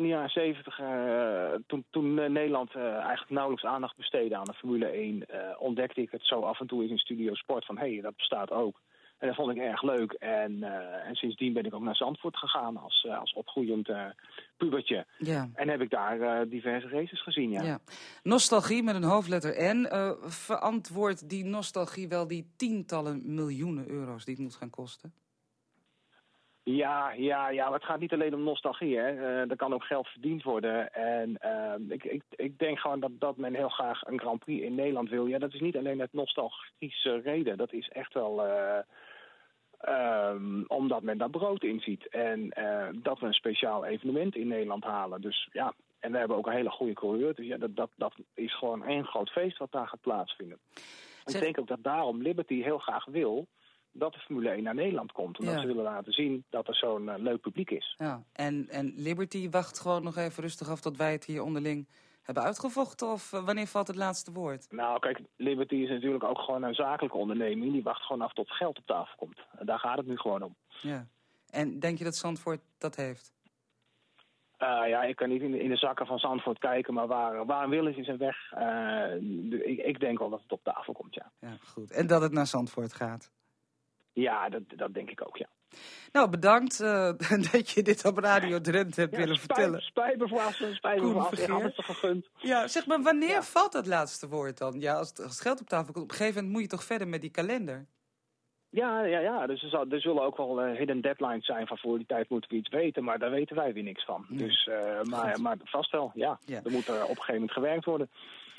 In 0.00 0.06
de 0.06 0.12
jaren 0.12 0.30
zeventig, 0.30 0.78
eh, 0.78 1.52
toen, 1.66 1.84
toen 1.90 2.18
eh, 2.18 2.30
Nederland 2.30 2.74
eh, 2.74 2.82
eigenlijk 2.82 3.30
nauwelijks 3.30 3.64
aandacht 3.64 3.96
besteedde 3.96 4.36
aan 4.36 4.44
de 4.44 4.54
Formule 4.54 4.86
1, 4.86 5.26
eh, 5.26 5.40
ontdekte 5.58 6.00
ik 6.00 6.10
het 6.10 6.26
zo 6.26 6.40
af 6.40 6.60
en 6.60 6.66
toe 6.66 6.88
in 6.88 6.98
Studio 6.98 7.34
Sport 7.34 7.64
van 7.64 7.78
hé, 7.78 7.92
hey, 7.92 8.00
dat 8.00 8.16
bestaat 8.16 8.50
ook. 8.50 8.80
En 9.18 9.26
dat 9.26 9.36
vond 9.36 9.50
ik 9.50 9.62
erg 9.62 9.82
leuk. 9.82 10.12
En, 10.12 10.62
en 11.06 11.14
sindsdien 11.14 11.52
ben 11.52 11.64
ik 11.64 11.74
ook 11.74 11.82
naar 11.82 11.96
Zandvoort 11.96 12.36
gegaan 12.36 12.76
als, 12.76 13.06
als 13.20 13.32
opgroeiend 13.32 13.90
pubertje. 14.56 15.06
Ja. 15.18 15.48
En 15.54 15.68
heb 15.68 15.80
ik 15.80 15.90
daar 15.90 16.48
diverse 16.48 16.88
races 16.88 17.22
gezien, 17.22 17.50
ja. 17.50 17.62
Ja. 17.62 17.78
Nostalgie 18.22 18.82
met 18.82 18.94
een 18.94 19.02
hoofdletter 19.02 19.74
N. 19.74 19.88
verantwoordt 20.28 21.28
die 21.28 21.44
nostalgie 21.44 22.08
wel 22.08 22.26
die 22.26 22.52
tientallen 22.56 23.34
miljoenen 23.34 23.88
euro's 23.88 24.24
die 24.24 24.34
het 24.34 24.42
moet 24.42 24.54
gaan 24.54 24.70
kosten? 24.70 25.12
Ja, 26.62 27.12
ja, 27.12 27.48
ja, 27.48 27.64
maar 27.64 27.78
het 27.78 27.84
gaat 27.88 28.00
niet 28.00 28.12
alleen 28.12 28.34
om 28.34 28.42
nostalgie. 28.42 28.96
Hè. 28.98 29.08
Eh, 29.08 29.50
er 29.50 29.56
kan 29.56 29.74
ook 29.74 29.84
geld 29.84 30.06
verdiend 30.08 30.42
worden. 30.42 30.92
En 30.92 31.36
eh, 31.38 31.74
ik, 31.88 32.04
ik, 32.04 32.22
ik 32.30 32.58
denk 32.58 32.78
gewoon 32.78 33.00
dat, 33.00 33.10
dat 33.18 33.36
men 33.36 33.54
heel 33.54 33.68
graag 33.68 34.02
een 34.06 34.20
Grand 34.20 34.38
Prix 34.38 34.64
in 34.64 34.74
Nederland 34.74 35.08
wil. 35.08 35.26
Ja, 35.26 35.38
dat 35.38 35.54
is 35.54 35.60
niet 35.60 35.76
alleen 35.76 36.00
uit 36.00 36.12
nostalgische 36.12 37.20
reden. 37.24 37.56
Dat 37.56 37.72
is 37.72 37.88
echt 37.88 38.14
wel 38.14 38.44
eh, 38.46 38.78
ehm, 39.80 40.62
omdat 40.66 41.02
men 41.02 41.18
daar 41.18 41.30
brood 41.30 41.62
in 41.62 41.80
ziet. 41.80 42.08
En 42.08 42.50
eh, 42.50 42.88
dat 42.94 43.18
we 43.18 43.26
een 43.26 43.32
speciaal 43.34 43.84
evenement 43.84 44.34
in 44.36 44.48
Nederland 44.48 44.84
halen. 44.84 45.20
Dus 45.20 45.48
ja, 45.52 45.74
en 46.00 46.12
we 46.12 46.18
hebben 46.18 46.36
ook 46.36 46.46
een 46.46 46.52
hele 46.52 46.70
goede 46.70 46.92
coureur. 46.92 47.34
Dus 47.34 47.46
ja, 47.46 47.56
dat, 47.56 47.76
dat, 47.76 47.90
dat 47.96 48.14
is 48.34 48.54
gewoon 48.58 48.84
één 48.84 49.04
groot 49.04 49.30
feest 49.30 49.58
wat 49.58 49.72
daar 49.72 49.88
gaat 49.88 50.00
plaatsvinden. 50.00 50.58
Zeg- 51.24 51.34
Ik 51.34 51.40
denk 51.40 51.58
ook 51.58 51.66
dat 51.68 51.82
daarom 51.82 52.22
Liberty 52.22 52.62
heel 52.62 52.78
graag 52.78 53.04
wil 53.04 53.46
dat 53.92 54.12
de 54.12 54.18
Formule 54.18 54.50
1 54.50 54.62
naar 54.62 54.74
Nederland 54.74 55.12
komt. 55.12 55.38
Omdat 55.38 55.54
Ja. 55.54 55.60
ze 55.60 55.66
willen 55.66 55.82
laten 55.82 56.12
zien 56.12 56.44
dat 56.50 56.68
er 56.68 56.74
zo'n 56.76 57.08
eh, 57.08 57.18
leuk 57.18 57.40
publiek 57.40 57.70
is. 57.70 57.94
Ja. 57.98 58.22
En, 58.32 58.68
en 58.68 58.92
Liberty 58.96 59.50
wacht 59.50 59.80
gewoon 59.80 60.02
nog 60.02 60.16
even 60.16 60.42
rustig 60.42 60.68
af 60.68 60.80
tot 60.80 60.96
wij 60.96 61.12
het 61.12 61.24
hier 61.24 61.42
onderling 61.42 61.88
hebben 62.22 62.42
uitgevochten? 62.44 63.08
Of 63.08 63.32
eh, 63.32 63.44
wanneer 63.44 63.66
valt 63.66 63.86
het 63.86 63.96
laatste 63.96 64.32
woord? 64.32 64.66
Nou, 64.72 64.98
kijk, 64.98 65.20
Liberty 65.36 65.74
is 65.74 65.88
natuurlijk 65.88 66.24
ook 66.24 66.38
gewoon 66.38 66.62
een 66.62 66.74
zakelijke 66.74 67.16
onderneming. 67.16 67.72
Die 67.72 67.82
wacht 67.82 68.02
gewoon 68.02 68.22
af 68.22 68.32
tot 68.32 68.50
geld 68.50 68.78
op 68.78 68.86
tafel 68.86 69.16
komt. 69.16 69.40
En 69.58 69.66
daar 69.66 69.78
gaat 69.78 69.96
het 69.96 70.06
nu 70.06 70.16
gewoon 70.18 70.42
om. 70.42 70.54
Ja. 70.80 71.06
En 71.50 71.78
denk 71.78 71.98
je 71.98 72.04
dat 72.04 72.16
Zandvoort 72.16 72.60
dat 72.78 72.96
heeft? 72.96 73.32
Eh, 74.56 74.68
ja, 74.88 75.02
ik 75.02 75.16
kan 75.16 75.28
niet 75.28 75.42
in 75.42 75.50
de, 75.50 75.62
in 75.62 75.68
de 75.68 75.76
zakken 75.76 76.06
van 76.06 76.18
Zandvoort 76.18 76.58
kijken, 76.58 76.94
maar 76.94 77.06
waar, 77.06 77.46
waar 77.46 77.64
een 77.64 77.70
wil 77.70 77.86
is, 77.86 77.96
is 77.96 78.06
een 78.08 78.16
weg. 78.18 78.52
Ik, 79.64 79.78
ik 79.78 80.00
denk 80.00 80.18
wel 80.18 80.30
dat 80.30 80.42
het 80.42 80.52
op 80.52 80.64
tafel 80.64 80.92
komt, 80.92 81.14
ja. 81.14 81.32
Ja, 81.40 81.56
goed. 81.66 81.90
En 81.90 82.06
dat 82.06 82.22
het 82.22 82.32
naar 82.32 82.46
Zandvoort 82.46 82.92
gaat. 82.92 83.30
Ja, 84.12 84.48
dat, 84.48 84.62
dat 84.66 84.94
denk 84.94 85.10
ik 85.10 85.26
ook, 85.26 85.36
ja. 85.36 85.48
Nou, 86.12 86.30
bedankt 86.30 86.80
eh, 86.80 87.12
dat 87.52 87.70
je 87.70 87.82
dit 87.82 88.04
op 88.04 88.18
Radio 88.18 88.60
Drenthe 88.60 89.00
hebt 89.00 89.12
ja 89.12 89.18
willen 89.20 89.36
spijt- 89.36 89.52
vertellen. 89.52 89.80
Spijt 89.82 90.18
me 90.18 90.28
voor 90.28 90.40
spijt 90.74 91.02
me 91.02 91.72
gegund. 91.76 92.28
Ja, 92.36 92.68
zeg 92.68 92.86
maar, 92.86 93.02
wanneer 93.02 93.28
Ja. 93.28 93.42
valt 93.42 93.72
dat 93.72 93.86
laatste 93.86 94.28
woord 94.28 94.58
dan? 94.58 94.80
Ja, 94.80 94.94
als 94.94 95.08
het, 95.08 95.18
als 95.22 95.32
het 95.32 95.40
geld 95.40 95.60
op 95.60 95.66
tafel 95.68 95.92
komt, 95.92 96.04
op 96.04 96.10
een 96.10 96.16
gegeven 96.16 96.34
moment 96.36 96.52
moet 96.52 96.62
je 96.70 96.76
toch 96.76 96.84
verder 96.86 97.08
met 97.08 97.20
die 97.20 97.30
kalender? 97.30 97.86
Ja, 98.68 99.04
ja, 99.04 99.18
ja. 99.18 99.46
Dus 99.46 99.62
er, 99.62 99.68
zal, 99.68 99.86
er 99.88 100.00
zullen 100.00 100.22
ook 100.22 100.36
wel 100.36 100.60
eh, 100.62 100.78
hidden 100.78 101.00
deadlines 101.00 101.44
zijn 101.46 101.66
van 101.66 101.78
voor 101.78 101.96
die 101.96 102.06
tijd 102.06 102.28
moeten 102.28 102.50
we 102.50 102.56
iets 102.56 102.68
weten, 102.68 103.04
maar 103.04 103.18
daar 103.18 103.30
weten 103.30 103.56
wij 103.56 103.72
weer 103.72 103.82
niks 103.82 104.04
van. 104.04 104.26
Nee. 104.28 104.46
Dus, 104.46 104.66
eh, 104.66 105.02
maar, 105.02 105.40
maar 105.40 105.56
vast 105.64 105.90
wel, 105.92 106.10
ja. 106.14 106.38
Ja. 106.44 106.60
Er 106.64 106.70
moet 106.70 106.88
er 106.88 106.94
op 107.02 107.08
een 107.08 107.14
gegeven 107.16 107.34
moment 107.34 107.52
gewerkt 107.52 107.84
worden. 107.84 108.10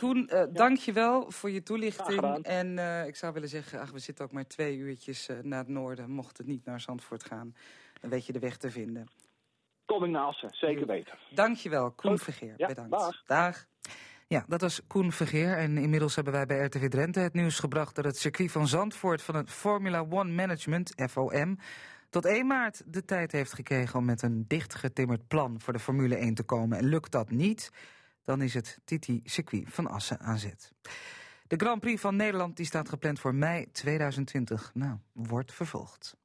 Koen, 0.02 0.28
eh 0.28 0.44
dank 0.54 0.78
je 0.78 0.94
wel 0.94 1.32
voor 1.32 1.52
je 1.52 1.64
toelichting. 1.64 2.44
En 2.44 2.80
eh, 2.80 3.08
ik 3.08 3.16
zou 3.16 3.34
willen 3.34 3.50
zeggen, 3.50 3.80
ach, 3.80 3.92
we 3.92 4.00
zitten 4.00 4.26
ook 4.26 4.32
maar 4.32 4.48
twee 4.48 4.78
uurtjes 4.78 5.28
eh, 5.28 5.38
naar 5.42 5.60
het 5.60 5.68
noorden. 5.68 6.10
Mocht 6.10 6.38
het 6.38 6.48
niet 6.48 6.66
naar 6.66 6.82
Zandvoort 6.82 7.24
gaan, 7.24 7.56
dan 8.00 8.10
weet 8.10 8.26
je 8.26 8.34
de 8.34 8.40
weg 8.40 8.58
te 8.58 8.72
vinden. 8.72 9.08
kom 9.86 10.04
ik 10.04 10.10
naar 10.10 10.24
Assen, 10.24 10.50
zeker 10.52 10.86
weten. 10.88 11.18
Dankjewel, 11.34 11.92
Koen 11.92 12.12
Goed. 12.12 12.22
Vergeer. 12.22 12.54
Ja, 12.58 12.68
Bedankt. 12.68 13.24
dag. 13.26 13.66
Ja, 14.28 14.46
dat 14.48 14.62
was 14.62 14.82
Koen 14.88 15.12
Vergeer. 15.12 15.58
En 15.58 15.78
inmiddels 15.78 16.16
hebben 16.16 16.34
wij 16.34 16.46
bij 16.46 16.66
RTV 16.66 16.90
Drenthe 16.90 17.20
het 17.20 17.34
nieuws 17.34 17.60
gebracht 17.60 17.96
dat 17.96 18.06
het 18.06 18.18
circuit 18.18 18.52
van 18.52 18.68
Zandvoort 18.68 19.22
van 19.22 19.36
het 19.36 19.50
Formula 19.50 20.06
One 20.10 20.32
Management, 20.32 20.94
FOM, 21.10 21.58
tot 22.10 22.26
1 22.26 22.48
maart 22.48 22.84
de 22.86 23.06
tijd 23.06 23.32
heeft 23.32 23.54
gekregen 23.54 24.00
om 24.00 24.06
met 24.06 24.22
een 24.22 24.46
dichtgetimmerd 24.48 25.28
plan 25.28 25.62
voor 25.62 25.74
de 25.74 25.80
Formule 25.80 26.16
1 26.16 26.34
te 26.34 26.44
komen. 26.44 26.78
En 26.78 26.86
lukt 26.86 27.12
dat 27.12 27.30
niet, 27.30 27.72
dan 28.32 28.42
is 28.42 28.54
het 28.54 28.80
Titi 28.86 29.22
circuit 29.24 29.64
van 29.68 29.88
Assen 29.88 30.20
aan 30.20 30.38
zet. 30.38 30.72
De 31.48 31.56
Grand 31.58 31.80
Prix 31.80 32.02
van 32.02 32.16
Nederland 32.16 32.56
die 32.58 32.66
staat 32.66 32.90
gepland 32.90 33.20
voor 33.20 33.36
mei 33.36 33.72
2020. 33.72 34.72
Nou, 34.74 34.98
wordt 35.14 35.54
vervolgd. 35.54 36.16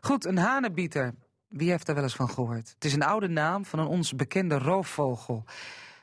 Goed, 0.00 0.24
een 0.24 0.38
hanebieter. 0.38 1.14
Wie 1.48 1.70
heeft 1.70 1.86
daar 1.86 1.94
wel 1.94 2.04
eens 2.04 2.14
van 2.14 2.30
gehoord? 2.30 2.70
Het 2.74 2.84
is 2.84 2.92
een 2.92 3.02
oude 3.02 3.28
naam 3.28 3.64
van 3.64 3.78
een 3.78 3.86
ons 3.86 4.14
bekende 4.14 4.58
roofvogel. 4.58 5.44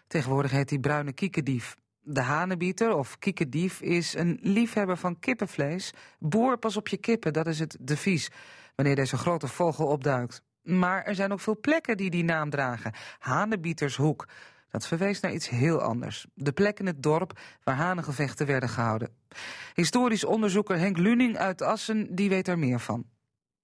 Tegenwoordig 0.08 0.52
heet 0.52 0.70
hij 0.70 0.80
bruine 0.80 1.14
kiekendief. 1.14 1.76
De 2.00 2.22
hanebieter 2.22 2.96
of 2.96 3.20
kiekendief 3.20 3.82
is 3.82 4.14
een 4.14 4.40
liefhebber 4.42 4.98
van 4.98 5.20
kippenvlees. 5.20 5.94
Boer, 6.20 6.58
pas 6.58 6.78
op 6.78 6.88
je 6.88 6.98
kippen, 6.98 7.34
dat 7.34 7.48
is 7.48 7.60
het 7.60 7.78
devies 7.80 8.30
wanneer 8.76 8.96
deze 8.96 9.18
grote 9.18 9.48
vogel 9.48 9.86
opduikt. 9.86 10.42
Maar 10.62 11.04
er 11.04 11.16
zijn 11.16 11.32
ook 11.32 11.40
veel 11.40 11.60
plekken 11.60 11.98
die 11.98 12.10
die 12.10 12.24
naam 12.24 12.50
dragen. 12.50 12.94
Hanebietershoek. 13.20 14.28
Dat 14.72 14.88
verwees 14.88 15.20
naar 15.20 15.34
iets 15.34 15.50
heel 15.50 15.82
anders. 15.82 16.26
De 16.34 16.52
plek 16.52 16.80
in 16.80 16.86
het 16.86 17.04
dorp 17.04 17.40
waar 17.64 17.76
hanengevechten 17.76 18.46
werden 18.46 18.70
gehouden. 18.70 19.10
Historisch 19.74 20.24
onderzoeker 20.24 20.78
Henk 20.78 20.98
Luning 20.98 21.38
uit 21.38 21.62
Assen, 21.62 22.16
die 22.16 22.30
weet 22.30 22.48
er 22.48 22.60
meer 22.60 22.80
van. 22.80 23.06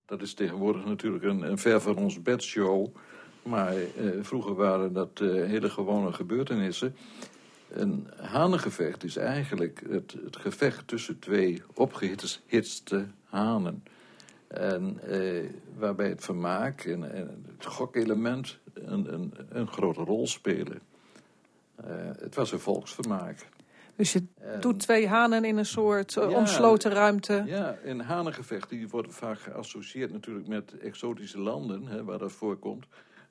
Dat 0.05 0.21
is 0.21 0.33
tegenwoordig 0.33 0.85
natuurlijk 0.85 1.23
een, 1.23 1.41
een 1.41 1.57
ver 1.57 1.81
van 1.81 1.95
ons 1.95 2.21
bedshow. 2.21 2.95
Maar 3.43 3.73
eh, 3.73 4.09
vroeger 4.21 4.55
waren 4.55 4.93
dat 4.93 5.19
eh, 5.21 5.27
hele 5.29 5.69
gewone 5.69 6.13
gebeurtenissen. 6.13 6.95
Een 7.69 8.07
hanengevecht 8.17 9.03
is 9.03 9.17
eigenlijk 9.17 9.83
het, 9.89 10.15
het 10.23 10.35
gevecht 10.35 10.87
tussen 10.87 11.19
twee 11.19 11.61
opgehitste 11.73 13.05
hanen. 13.23 13.83
En 14.47 14.99
eh, 15.03 15.49
waarbij 15.77 16.09
het 16.09 16.23
vermaak 16.23 16.81
en, 16.81 17.13
en 17.13 17.45
het 17.57 17.65
gokelement 17.65 18.57
een, 18.73 19.13
een, 19.13 19.33
een 19.49 19.67
grote 19.67 20.01
rol 20.01 20.27
spelen. 20.27 20.81
Eh, 21.83 21.89
het 22.19 22.35
was 22.35 22.51
een 22.51 22.59
volksvermaak. 22.59 23.47
Dus 23.95 24.13
je 24.13 24.23
En- 24.39 24.59
doet 24.61 24.79
twee 24.79 25.07
hanen 25.07 25.45
in 25.45 25.57
een 25.57 25.65
soort 25.65 26.17
eh, 26.17 26.29
Ja. 26.29 26.37
omsloten 26.37 26.91
ruimte. 26.91 27.43
Ja, 27.45 27.75
en 27.83 27.99
hanengevechten 27.99 28.77
die 28.77 28.87
worden 28.87 29.11
vaak 29.11 29.39
geassocieerd 29.39 30.11
natuurlijk 30.11 30.47
met 30.47 30.77
exotische 30.77 31.39
landen, 31.39 31.87
hè, 31.87 32.03
waar 32.03 32.17
dat 32.17 32.31
voorkomt. 32.31 32.85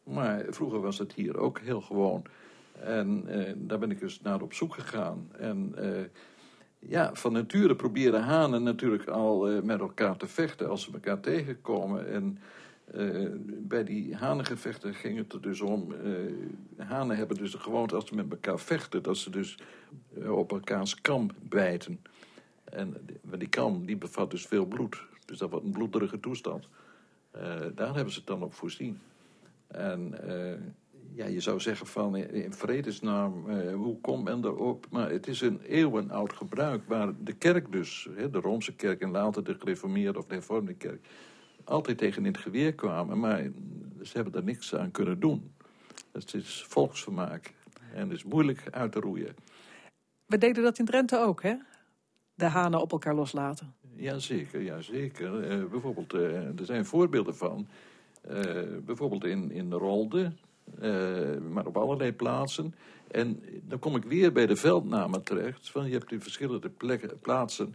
Maar 0.05 0.45
vroeger 0.49 0.81
was 0.81 0.99
het 0.99 1.13
hier 1.13 1.39
ook 1.39 1.59
heel 1.59 1.81
gewoon. 1.81 2.23
En 2.81 3.25
eh, 3.29 3.53
daar 3.57 3.79
ben 3.79 3.91
ik 3.91 4.01
dus 4.01 4.21
naar 4.21 4.41
op 4.43 4.53
zoek 4.53 4.75
gegaan. 4.75 5.29
En 5.39 5.73
eh, 5.77 6.05
ja, 6.79 7.11
van 7.15 7.33
nature 7.33 7.77
proberen 7.77 8.23
hanen 8.23 8.63
natuurlijk 8.63 9.09
al 9.09 9.49
eh, 9.49 9.63
met 9.63 9.81
elkaar 9.81 10.17
te 10.17 10.27
vechten 10.27 10.69
als 10.69 10.83
ze 10.83 10.93
elkaar 10.93 11.21
tegenkomen. 11.21 12.13
En 12.13 12.39
eh, 12.93 13.27
bij 13.47 13.85
die 13.85 14.15
hanengevechten 14.15 14.95
ging 14.95 15.19
het 15.19 15.33
er 15.33 15.41
dus 15.43 15.61
om. 15.61 15.93
eh, 15.93 16.87
hanen 16.87 17.17
hebben 17.17 17.37
dus 17.37 17.51
de 17.53 17.59
gewoonte 17.59 17.95
als 17.95 18.07
ze 18.07 18.15
met 18.15 18.31
elkaar 18.31 18.59
vechten, 18.59 19.03
dat 19.03 19.17
ze 19.17 19.31
dus 19.31 19.59
eh, 20.21 20.37
op 20.37 20.53
elkaars 20.53 21.01
kam 21.01 21.31
bijten. 21.43 22.01
En 22.65 22.97
die- 23.39 23.49
kam 23.49 23.87
die 23.87 23.97
bevat 23.97 24.31
dus 24.31 24.47
veel 24.47 24.67
bloed. 24.67 25.03
Dus 25.25 25.39
dat 25.39 25.51
wordt 25.51 25.65
een 25.65 25.73
bloederige 25.73 26.21
toestand. 26.21 26.69
Daar 27.75 27.95
hebben 27.95 28.13
ze 28.13 28.19
het 28.19 28.27
dan 28.27 28.43
op 28.43 28.55
voorzien. 28.55 28.99
En 29.67 30.15
ja, 31.15 31.27
je 31.27 31.41
zou 31.41 31.61
zeggen 31.61 31.87
van 31.87 32.17
in 32.17 32.53
vredesnaam, 32.53 33.51
hoe 33.73 34.01
komt 34.01 34.25
men 34.25 34.45
erop? 34.45 34.87
Maar 34.91 35.11
het 35.11 35.27
is 35.27 35.41
een 35.41 35.61
eeuwenoud 35.61 36.33
gebruik 36.33 36.83
waar 36.89 37.13
de 37.25 37.33
kerk 37.33 37.73
dus, 37.73 38.09
hè, 38.17 38.31
de 38.31 38.39
Roomse 38.39 38.75
kerk 38.75 39.01
en 39.01 39.11
later 39.11 39.45
de 39.45 39.55
gereformeerde 39.59 40.19
of 40.19 40.27
de 40.27 40.35
hervormde 40.35 40.75
kerk, 40.75 41.07
altijd 41.67 41.99
tegen 41.99 42.25
in 42.25 42.33
het 42.33 42.43
geweer 42.43 42.75
kwamen. 42.75 43.19
Maar 43.19 43.43
ze 44.03 44.13
hebben 44.13 44.33
daar 44.33 44.45
niks 44.45 44.75
aan 44.75 44.91
kunnen 44.91 45.21
doen. 45.21 45.55
Het 46.13 46.35
is 46.35 46.65
volksvermaak 46.69 47.55
en 47.95 48.09
het 48.09 48.17
is 48.17 48.25
moeilijk 48.25 48.63
uit 48.71 48.93
te 48.93 49.01
roeien. 49.01 49.35
We 50.27 50.39
deden 50.39 50.63
dat 50.63 50.79
in 50.79 50.85
Drenthe 50.85 51.19
ook, 51.19 51.43
hè? 51.43 51.55
De 52.35 52.45
hanen 52.45 52.81
op 52.81 52.93
elkaar 52.93 53.15
loslaten. 53.15 53.75
Jazeker, 53.95 54.63
jazeker. 54.63 55.51
Eh 55.51 55.65
bijvoorbeeld, 55.65 56.15
eh, 56.15 56.59
er 56.59 56.65
zijn 56.65 56.85
voorbeelden 56.85 57.37
van. 57.37 57.69
Eh, 58.21 58.63
bijvoorbeeld 58.85 59.25
in, 59.25 59.51
in 59.51 59.73
Rolde, 59.73 60.33
maar 61.51 61.67
op 61.67 61.77
allerlei 61.77 62.13
plaatsen. 62.13 62.75
En 63.11 63.43
dan 63.63 63.79
kom 63.79 63.97
ik 63.97 64.05
weer 64.05 64.33
bij 64.33 64.47
de 64.47 64.57
veldnamen 64.57 65.23
terecht. 65.23 65.71
Van, 65.71 65.87
je 65.87 65.93
hebt 65.93 66.13
in 66.13 66.21
verschillende 66.21 66.69
plekken, 66.69 67.19
plaatsen 67.21 67.75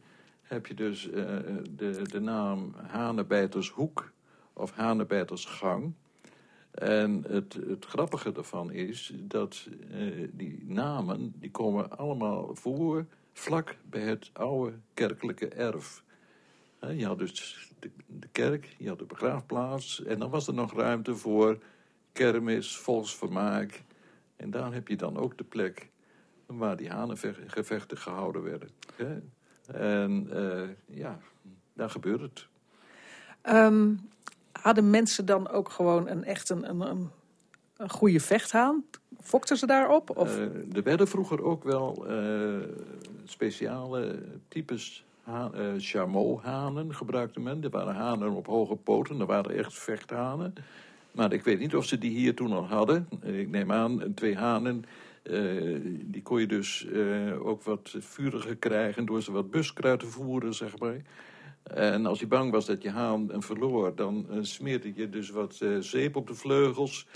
heb 0.52 0.66
je 0.68 0.74
dus 0.74 1.10
eh, 1.10 1.26
de, 1.70 2.02
de 2.02 2.20
naam 2.20 2.74
Hanebijtershoek 2.88 4.12
of 4.54 4.72
Hanebijtersgang. 4.72 5.94
En 6.72 7.24
het, 7.28 7.54
het 7.68 7.86
grappige 7.86 8.32
daarvan 8.32 8.72
is 8.72 9.14
dat 9.16 9.68
eh, 9.92 10.28
die 10.32 10.64
namen 10.68 11.34
die 11.36 11.52
komen 11.52 11.98
allemaal 11.98 12.56
voor 12.56 13.06
vlak 13.34 13.76
bij 13.90 14.02
het 14.02 14.30
oude 14.34 14.74
kerkelijke 14.94 15.48
erf. 15.48 16.04
Je 16.96 17.06
had 17.06 17.20
dus 17.20 17.72
de, 17.80 17.92
de 18.06 18.28
kerk, 18.32 18.76
je 18.78 18.88
had 18.88 19.00
de 19.00 19.06
begraafplaats 19.06 20.04
en 20.04 20.20
dan 20.20 20.30
was 20.30 20.48
er 20.48 20.54
nog 20.54 20.74
ruimte 20.74 21.16
voor 21.16 21.58
kermis, 22.12 22.78
volksvermaak. 22.78 23.84
En 24.36 24.52
daar 24.52 24.74
heb 24.74 24.88
je 24.88 24.96
dan 24.96 25.18
ook 25.18 25.38
de 25.38 25.44
plek 25.44 25.90
waar 26.46 26.78
die 26.78 26.90
hanengevechten 26.90 27.98
gehouden 27.98 28.44
werden. 28.44 28.70
En 29.74 30.28
eh, 30.32 30.98
ja, 30.98 31.20
daar 31.74 31.90
gebeurt 31.90 32.22
het. 32.22 32.48
Ehm, 33.42 33.94
hadden 34.52 34.90
mensen 34.90 35.26
dan 35.26 35.50
ook 35.50 35.70
gewoon 35.70 36.08
een 36.08 36.24
echt 36.24 36.50
een, 36.50 36.70
een, 36.70 36.82
een, 36.82 37.10
een 37.78 37.90
goede 37.90 38.20
vechthaan? 38.20 38.84
Fokten 39.22 39.58
ze 39.58 39.66
daarop? 39.66 40.18
Of? 40.18 40.38
Eh, 40.38 40.76
er 40.76 40.84
werden 40.84 41.08
vroeger 41.08 41.44
ook 41.44 41.64
wel 41.64 42.06
eh, 42.08 42.68
speciale 43.26 44.20
types 44.48 45.06
ha- 45.24 45.52
eh, 45.54 45.66
chameau-hanen 45.78 46.96
gebruikte 46.96 47.40
men. 47.40 47.64
Er 47.64 47.70
waren 47.70 47.96
hanen 47.96 48.32
op 48.32 48.46
hoge 48.48 48.76
poten, 48.76 49.20
er 49.20 49.26
waren 49.26 49.56
echt 49.58 49.74
vechthanen. 49.74 50.54
Maar 51.12 51.34
ik 51.34 51.44
weet 51.44 51.60
niet 51.60 51.76
of 51.76 51.86
ze 51.86 51.98
die 51.98 52.12
hier 52.12 52.36
toen 52.36 52.52
al 52.52 52.66
hadden. 52.68 53.08
Ik 53.22 53.50
neem 53.50 53.72
aan, 53.72 54.14
twee 54.16 54.36
hanen, 54.38 54.86
die 56.04 56.22
kon 56.22 56.40
je 56.40 56.48
dus 56.48 56.86
eh, 56.86 57.46
ook 57.46 57.64
wat 57.64 57.96
vuriger 58.00 58.56
krijgen 58.56 59.06
door 59.06 59.22
ze 59.22 59.32
wat 59.32 59.52
buskruid 59.52 60.00
te 60.00 60.06
voeren, 60.06 60.54
zeg 60.54 60.80
maar. 60.80 61.02
En 61.64 62.06
als 62.06 62.20
je 62.20 62.28
bang 62.28 62.52
was 62.52 62.66
dat 62.66 62.82
je 62.82 62.90
haan 62.90 63.34
een 63.34 63.42
verloor, 63.42 63.96
dan 63.96 64.26
eh, 64.30 64.38
smeerde 64.42 64.92
je 64.96 65.10
dus 65.10 65.30
wat 65.30 65.60
eh, 65.62 65.78
zeep 65.80 66.16
op 66.16 66.28
de 66.28 66.36
vleugels. 66.36 67.08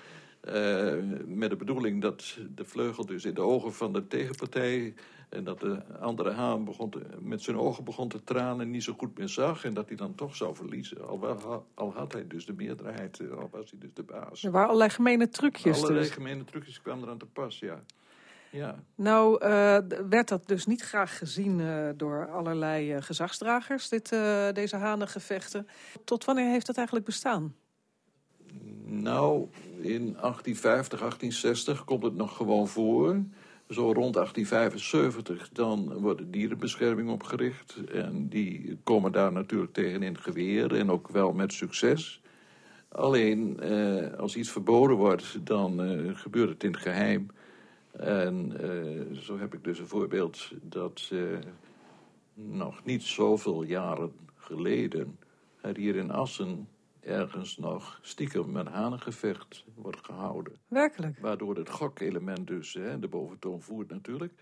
Eh, 0.46 0.94
met 1.26 1.50
de 1.50 1.56
bedoeling 1.56 2.02
dat 2.02 2.38
de 2.56 2.66
vleugel 2.66 3.06
dus 3.06 3.26
in 3.26 3.34
de 3.34 3.42
ogen 3.42 3.74
van 3.74 3.94
de 3.94 4.08
tegenpartij. 4.08 4.94
En 5.30 5.44
dat 5.44 5.60
de 5.60 5.84
andere 6.00 6.32
haan 6.32 6.66
begon 6.66 6.90
te- 6.90 7.06
met 7.20 7.42
zijn 7.42 7.58
ogen 7.58 7.84
begon 7.84 8.10
te 8.10 8.24
tranen 8.24 8.60
en 8.66 8.72
niet 8.72 8.84
zo 8.84 8.94
goed 8.98 9.18
meer 9.18 9.30
zag. 9.30 9.64
En 9.66 9.74
dat 9.74 9.88
hij 9.88 9.98
dan 9.98 10.16
toch 10.16 10.36
zou 10.36 10.56
verliezen. 10.56 11.08
Al, 11.08 11.66
al 11.74 11.94
had 11.94 12.14
hij 12.14 12.28
dus 12.28 12.46
de 12.46 12.54
meerderheid, 12.54 13.20
eh, 13.20 13.32
al 13.32 13.50
was 13.52 13.70
hij 13.72 13.80
dus 13.80 13.94
de 13.94 14.04
baas. 14.04 14.44
Er 14.44 14.52
waren 14.52 14.68
allerlei 14.68 14.90
gemene 14.90 15.30
trucjes. 15.30 15.78
Allerlei 15.78 16.04
Dus. 16.06 16.14
gemene 16.14 16.44
trucjes 16.44 16.82
kwamen 16.82 17.04
eraan 17.04 17.18
te 17.18 17.26
pas, 17.26 17.60
ja. 17.60 17.84
Ja, 18.52 18.84
Nou, 18.96 19.42
eh, 19.42 19.78
werd 20.10 20.28
dat 20.28 20.48
dus 20.48 20.66
niet 20.66 20.82
graag 20.82 21.18
gezien 21.18 21.62
door 21.98 22.30
allerlei 22.30 23.02
gezagsdragers, 23.02 23.90
dit, 23.90 24.10
deze 24.54 24.76
hanengevechten. 24.76 25.68
Tot 26.04 26.26
wanneer 26.26 26.50
heeft 26.52 26.66
dat 26.66 26.76
eigenlijk 26.76 27.06
bestaan? 27.06 27.56
Nou, 28.88 29.48
in 29.82 30.02
1850, 30.02 31.00
1860 31.00 31.84
komt 31.84 32.04
het 32.04 32.16
nog 32.16 32.36
gewoon 32.36 32.68
voor. 32.68 33.24
Zo 33.70 33.92
rond 33.92 34.14
1875 34.14 35.50
dan 35.50 35.94
wordt 35.94 36.20
de 36.20 36.30
dierenbescherming 36.30 37.10
opgericht. 37.10 37.76
En 37.92 38.28
die 38.30 38.78
komen 38.84 39.12
daar 39.12 39.32
natuurlijk 39.32 39.74
tegen 39.74 40.04
in 40.04 40.14
het 40.14 40.24
geweer 40.24 40.76
en 40.76 40.90
ook 40.90 41.08
wel 41.08 41.34
met 41.34 41.54
succes. 41.54 42.22
Alleen 42.90 43.60
eh, 43.60 44.20
als 44.20 44.36
iets 44.36 44.52
verboden 44.52 44.98
wordt, 44.98 45.46
dan 45.46 45.84
eh, 45.84 46.16
gebeurt 46.16 46.50
het 46.50 46.64
in 46.64 46.72
het 46.72 46.82
geheim. 46.82 47.30
En 47.98 48.58
eh, 48.62 49.18
zo 49.18 49.38
heb 49.38 49.54
ik 49.54 49.64
dus 49.64 49.80
een 49.80 49.88
voorbeeld 49.88 50.52
dat 50.62 51.10
eh, 51.12 51.20
nog 52.34 52.84
niet 52.84 53.04
zoveel 53.04 53.64
jaren 53.64 54.12
geleden 54.36 55.20
er 55.62 55.78
hier 55.78 55.96
in 55.96 56.12
Assen 56.12 56.68
ergens 57.06 57.58
nog 57.58 58.00
stiekem 58.02 58.56
een 58.56 58.68
hanengevecht 58.68 59.66
wordt 59.76 60.06
gehouden. 60.06 60.54
Werkelijk? 60.68 61.20
Waardoor 61.20 61.56
het 61.56 61.70
gokelement 61.70 62.48
dus 62.48 62.74
hè, 62.74 63.00
de 63.00 63.08
boventoon 63.08 63.62
voert 63.62 63.90
natuurlijk. 63.90 64.34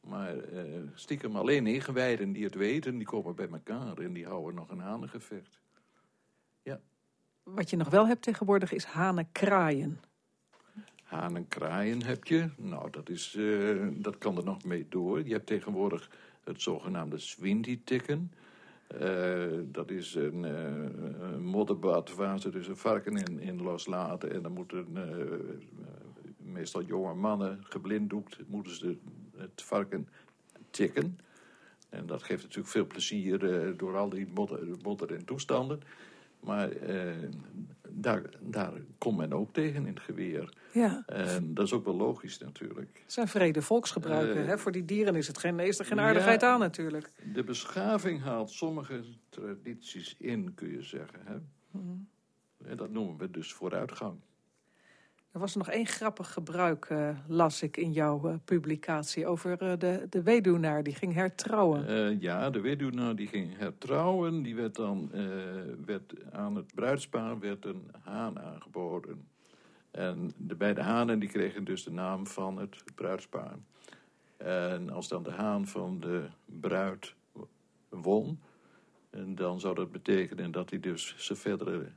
Maar 0.00 0.38
eh, 0.38 0.64
stiekem 0.94 1.36
alleen 1.36 1.66
ingewijden 1.66 2.32
die 2.32 2.44
het 2.44 2.54
weten, 2.54 2.96
die 2.96 3.06
komen 3.06 3.34
bij 3.34 3.48
elkaar 3.48 3.98
en 3.98 4.12
die 4.12 4.26
houden 4.26 4.54
nog 4.54 4.70
een 4.70 4.80
hanengevecht. 4.80 5.60
wat 7.42 7.70
je 7.70 7.76
nog 7.76 7.88
wel 7.88 8.06
hebt 8.06 8.22
tegenwoordig 8.22 8.72
is 8.72 8.84
hanenkraaien. 8.84 10.00
Hanenkraaien 11.02 12.02
heb 12.02 12.24
je. 12.24 12.50
Nou, 12.56 12.90
dat, 12.90 13.08
is, 13.08 13.34
uh, 13.34 13.88
dat 13.92 14.18
kan 14.18 14.36
er 14.36 14.44
nog 14.44 14.64
mee 14.64 14.86
door. 14.88 15.26
Je 15.26 15.32
hebt 15.32 15.46
tegenwoordig 15.46 16.10
het 16.44 16.62
zogenaamde 16.62 17.18
swindy-tikken. 17.18 18.32
Uh, 19.00 19.58
dat 19.64 19.90
is 19.90 20.14
een, 20.14 20.42
uh, 20.42 21.32
een, 21.32 21.44
modderbad 21.44 22.14
waar 22.14 22.40
ze 22.40 22.50
dus 22.50 22.68
een 22.68 22.76
varken 22.76 23.16
in, 23.16 23.40
in 23.40 23.62
loslaten. 23.62 24.32
En 24.32 24.42
dan 24.42 24.52
moeten 24.52 24.86
meestal 26.36 26.82
jonge 26.82 27.14
mannen 27.14 27.58
geblinddoekt, 27.62 28.38
moeten 28.46 28.74
ze 28.74 28.96
het 29.36 29.62
varken 29.62 30.08
tikken. 30.70 31.18
En 31.88 32.06
dat 32.06 32.22
geeft 32.22 32.42
natuurlijk 32.42 32.70
veel 32.70 32.86
plezier 32.86 33.38
door 33.76 33.96
al 33.96 34.08
die 34.08 34.26
modder, 34.34 34.68
modder 34.82 35.14
en 35.14 35.24
toestanden. 35.24 35.80
Maar 36.40 36.70
eh, 36.70 37.28
daar, 37.88 38.22
daar 38.40 38.72
komt 38.98 39.16
men 39.16 39.32
ook 39.32 39.52
tegen 39.52 39.86
in 39.86 39.94
het 39.94 40.02
geweer. 40.02 40.52
Ja. 40.72 41.02
En 41.06 41.54
dat 41.54 41.66
is 41.66 41.72
ook 41.72 41.84
wel 41.84 41.96
logisch 41.96 42.38
natuurlijk. 42.38 43.00
Het 43.02 43.12
zijn 43.12 43.28
vrede 43.28 43.62
volksgebruiken. 43.62 44.48
Uh, 44.48 44.56
Voor 44.56 44.72
die 44.72 44.84
dieren 44.84 45.14
is, 45.14 45.26
het 45.26 45.38
geen, 45.38 45.60
is 45.60 45.78
er 45.78 45.84
geen 45.84 46.00
aardigheid 46.00 46.42
aan 46.42 46.60
natuurlijk. 46.60 47.10
De 47.34 47.44
beschaving 47.44 48.22
haalt 48.22 48.50
sommige 48.50 49.04
tradities 49.28 50.16
in, 50.18 50.54
kun 50.54 50.70
je 50.70 50.82
zeggen. 50.82 51.20
Hè? 51.24 51.36
Mm. 51.70 52.08
En 52.64 52.76
dat 52.76 52.90
noemen 52.90 53.16
we 53.16 53.30
dus 53.30 53.52
vooruitgang. 53.52 54.14
Er 55.32 55.40
was 55.40 55.54
nog 55.54 55.68
één 55.70 55.86
grappig 55.86 56.32
gebruik, 56.32 56.88
uh, 56.88 57.18
las 57.28 57.62
ik 57.62 57.76
in 57.76 57.92
jouw 57.92 58.28
uh, 58.28 58.34
publicatie, 58.44 59.26
over 59.26 59.62
uh, 59.62 59.72
de, 59.78 60.06
de 60.08 60.22
weduwnaar 60.22 60.82
die 60.82 60.94
ging 60.94 61.14
hertrouwen. 61.14 62.20
ja, 62.20 62.50
de 62.50 62.60
weduwnaar 62.60 63.16
die 63.16 63.26
ging 63.26 63.58
hertrouwen. 63.58 64.42
Die 64.42 64.54
werd 64.54 64.74
dan, 64.74 65.10
werd 65.86 66.14
aan 66.32 66.54
het 66.54 66.74
bruidspaar 66.74 67.38
werd 67.38 67.64
een 67.64 67.90
haan 68.02 68.38
aangeboden. 68.38 69.28
En 69.90 70.32
de 70.36 70.54
beide 70.54 70.82
hanen 70.82 71.18
die 71.18 71.28
kregen 71.28 71.64
dus 71.64 71.84
de 71.84 71.90
naam 71.90 72.26
van 72.26 72.58
het 72.58 72.76
bruidspaar. 72.94 73.56
En 74.36 74.90
als 74.90 75.08
dan 75.08 75.22
de 75.22 75.30
haan 75.30 75.66
van 75.66 76.00
de 76.00 76.26
bruid 76.60 77.14
won, 77.88 78.40
en 79.10 79.34
dan 79.34 79.60
zou 79.60 79.74
dat 79.74 79.92
betekenen 79.92 80.50
dat 80.50 80.70
hij 80.70 80.80
dus 80.80 81.14
zijn 81.18 81.38
verdere 81.38 81.88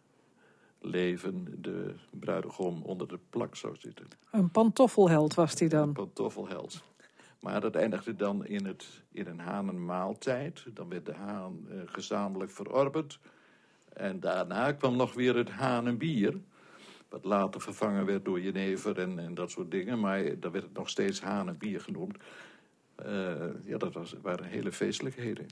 leven 0.80 1.62
de 1.62 1.96
bruidegom 2.12 2.82
onder 2.82 3.08
de 3.08 3.20
plak 3.30 3.56
zou 3.56 3.76
zitten. 3.80 4.08
Een 4.32 4.52
pantoffelheld 4.52 5.34
was 5.34 5.60
hij 5.60 5.68
dan? 5.68 5.88
Een 5.88 5.94
pantoffelheld. 5.94 6.84
Maar 7.40 7.62
dat 7.62 7.76
eindigde 7.76 8.16
dan 8.16 8.46
in, 8.46 8.66
het, 8.66 9.04
in 9.12 9.28
een 9.28 9.40
hanenmaaltijd. 9.40 10.66
Dan 10.74 10.90
werd 10.90 11.06
de 11.06 11.14
haan 11.14 11.66
uh, 11.70 11.82
gezamenlijk 11.86 12.52
verorberd. 12.52 13.20
En 13.94 14.20
daarna 14.20 14.72
kwam 14.72 14.96
nog 14.96 15.14
weer 15.14 15.36
het 15.36 15.50
hanenbier. 15.50 16.42
Wat 17.14 17.24
later 17.24 17.62
vervangen 17.62 18.06
werd 18.06 18.26
door 18.26 18.42
jenever 18.42 19.00
en, 19.00 19.20
en 19.20 19.34
dat 19.34 19.52
soort 19.52 19.72
dingen. 19.72 20.00
Maar 20.00 20.40
dan 20.40 20.52
werd 20.52 20.64
het 20.64 20.74
nog 20.74 20.90
steeds 20.90 21.22
hanenbier 21.22 21.82
genoemd. 21.82 22.18
Uh, 23.06 23.34
ja, 23.64 23.78
dat 23.78 23.94
was, 23.94 24.16
waren 24.22 24.46
hele 24.46 24.72
feestelijkheden. 24.72 25.48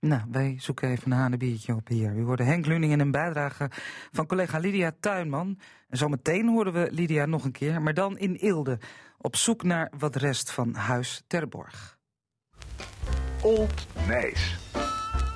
Nou, 0.00 0.22
wij 0.30 0.56
zoeken 0.58 0.90
even 0.90 1.12
een 1.12 1.18
hanebiertje 1.18 1.74
op 1.74 1.88
hier. 1.88 2.16
U 2.16 2.22
hoorde 2.22 2.42
Henk 2.42 2.66
Luning 2.66 2.92
in 2.92 3.00
een 3.00 3.10
bijdrage 3.10 3.70
van 4.12 4.26
collega 4.26 4.58
Lydia 4.58 4.92
Tuinman. 5.00 5.58
En 5.88 5.98
zometeen 5.98 6.48
horen 6.48 6.72
we 6.72 6.88
Lydia 6.90 7.26
nog 7.26 7.44
een 7.44 7.52
keer, 7.52 7.82
maar 7.82 7.94
dan 7.94 8.18
in 8.18 8.34
Eelde. 8.34 8.78
Op 9.18 9.36
zoek 9.36 9.62
naar 9.62 9.92
wat 9.98 10.16
rest 10.16 10.50
van 10.50 10.74
Huis 10.74 11.22
Terborg. 11.26 11.98
Old 13.42 13.86
Nijs. 14.06 14.56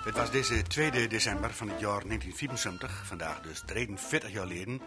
Het 0.05 0.17
was 0.17 0.31
deze 0.31 0.63
2 0.63 1.09
december 1.09 1.51
van 1.51 1.69
het 1.69 1.81
jaar 1.81 2.03
1974, 2.07 3.07
vandaag 3.07 3.41
dus 3.41 3.63
43 3.67 4.33
jaar 4.33 4.47
geleden, 4.47 4.81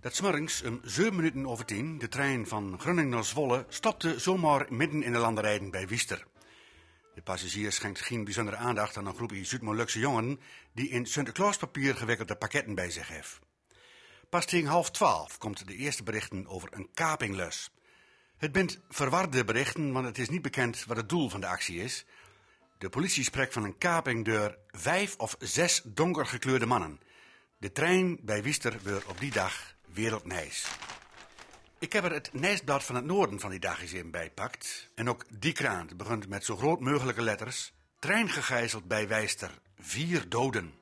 dat 0.00 0.14
smorgens 0.14 0.62
om 0.62 0.80
7 0.82 1.16
minuten 1.16 1.46
over 1.46 1.64
10 1.64 1.98
de 1.98 2.08
trein 2.08 2.46
van 2.46 2.80
Groningen 2.80 3.10
naar 3.10 3.24
Zwolle 3.24 3.66
stopte 3.68 4.18
zomaar 4.18 4.66
midden 4.68 5.02
in 5.02 5.12
de 5.12 5.18
landerijen 5.18 5.70
bij 5.70 5.88
Wiester. 5.88 6.26
De 7.14 7.22
passagier 7.22 7.72
schenkt 7.72 8.00
geen 8.00 8.24
bijzondere 8.24 8.56
aandacht 8.56 8.96
aan 8.96 9.06
een 9.06 9.14
groepje 9.14 9.44
Zuid-Molukse 9.44 9.98
jongen 9.98 10.40
die 10.72 10.88
in 10.88 11.06
Sinterklaaspapier 11.06 11.96
gewikkelde 11.96 12.36
pakketten 12.36 12.74
bij 12.74 12.90
zich 12.90 13.08
heeft. 13.08 13.38
Pas 14.28 14.46
tegen 14.46 14.68
half 14.68 14.90
twaalf 14.90 15.38
komt 15.38 15.66
de 15.66 15.74
eerste 15.74 16.02
berichten 16.02 16.46
over 16.46 16.68
een 16.72 16.88
kapinglus. 16.94 17.70
Het 18.36 18.52
bent 18.52 18.80
verwarde 18.88 19.44
berichten, 19.44 19.92
want 19.92 20.06
het 20.06 20.18
is 20.18 20.28
niet 20.28 20.42
bekend 20.42 20.84
wat 20.84 20.96
het 20.96 21.08
doel 21.08 21.28
van 21.28 21.40
de 21.40 21.46
actie 21.46 21.82
is. 21.82 22.04
De 22.78 22.88
politie 22.88 23.24
spreekt 23.24 23.52
van 23.52 23.64
een 23.64 23.78
kaping 23.78 24.24
door 24.24 24.58
vijf 24.70 25.16
of 25.16 25.36
zes 25.38 25.80
donkergekleurde 25.84 26.66
mannen. 26.66 27.00
De 27.56 27.72
trein 27.72 28.18
bij 28.22 28.42
Wiester 28.42 28.76
werd 28.82 29.04
op 29.04 29.20
die 29.20 29.32
dag 29.32 29.76
wereldnijs. 29.92 30.66
Ik 31.78 31.92
heb 31.92 32.04
er 32.04 32.12
het 32.12 32.32
Nijsblad 32.32 32.84
van 32.84 32.94
het 32.94 33.04
noorden 33.04 33.40
van 33.40 33.50
die 33.50 33.58
dag 33.58 33.92
in 33.92 34.10
bijpakt. 34.10 34.88
En 34.94 35.08
ook 35.08 35.24
die 35.30 35.52
kraan 35.52 35.88
begint 35.96 36.28
met 36.28 36.44
zo 36.44 36.56
groot 36.56 36.80
mogelijke 36.80 37.22
letters. 37.22 37.72
Trein 37.98 38.28
gegijzeld 38.28 38.84
bij 38.84 39.08
Wijster. 39.08 39.50
Vier 39.78 40.28
doden. 40.28 40.74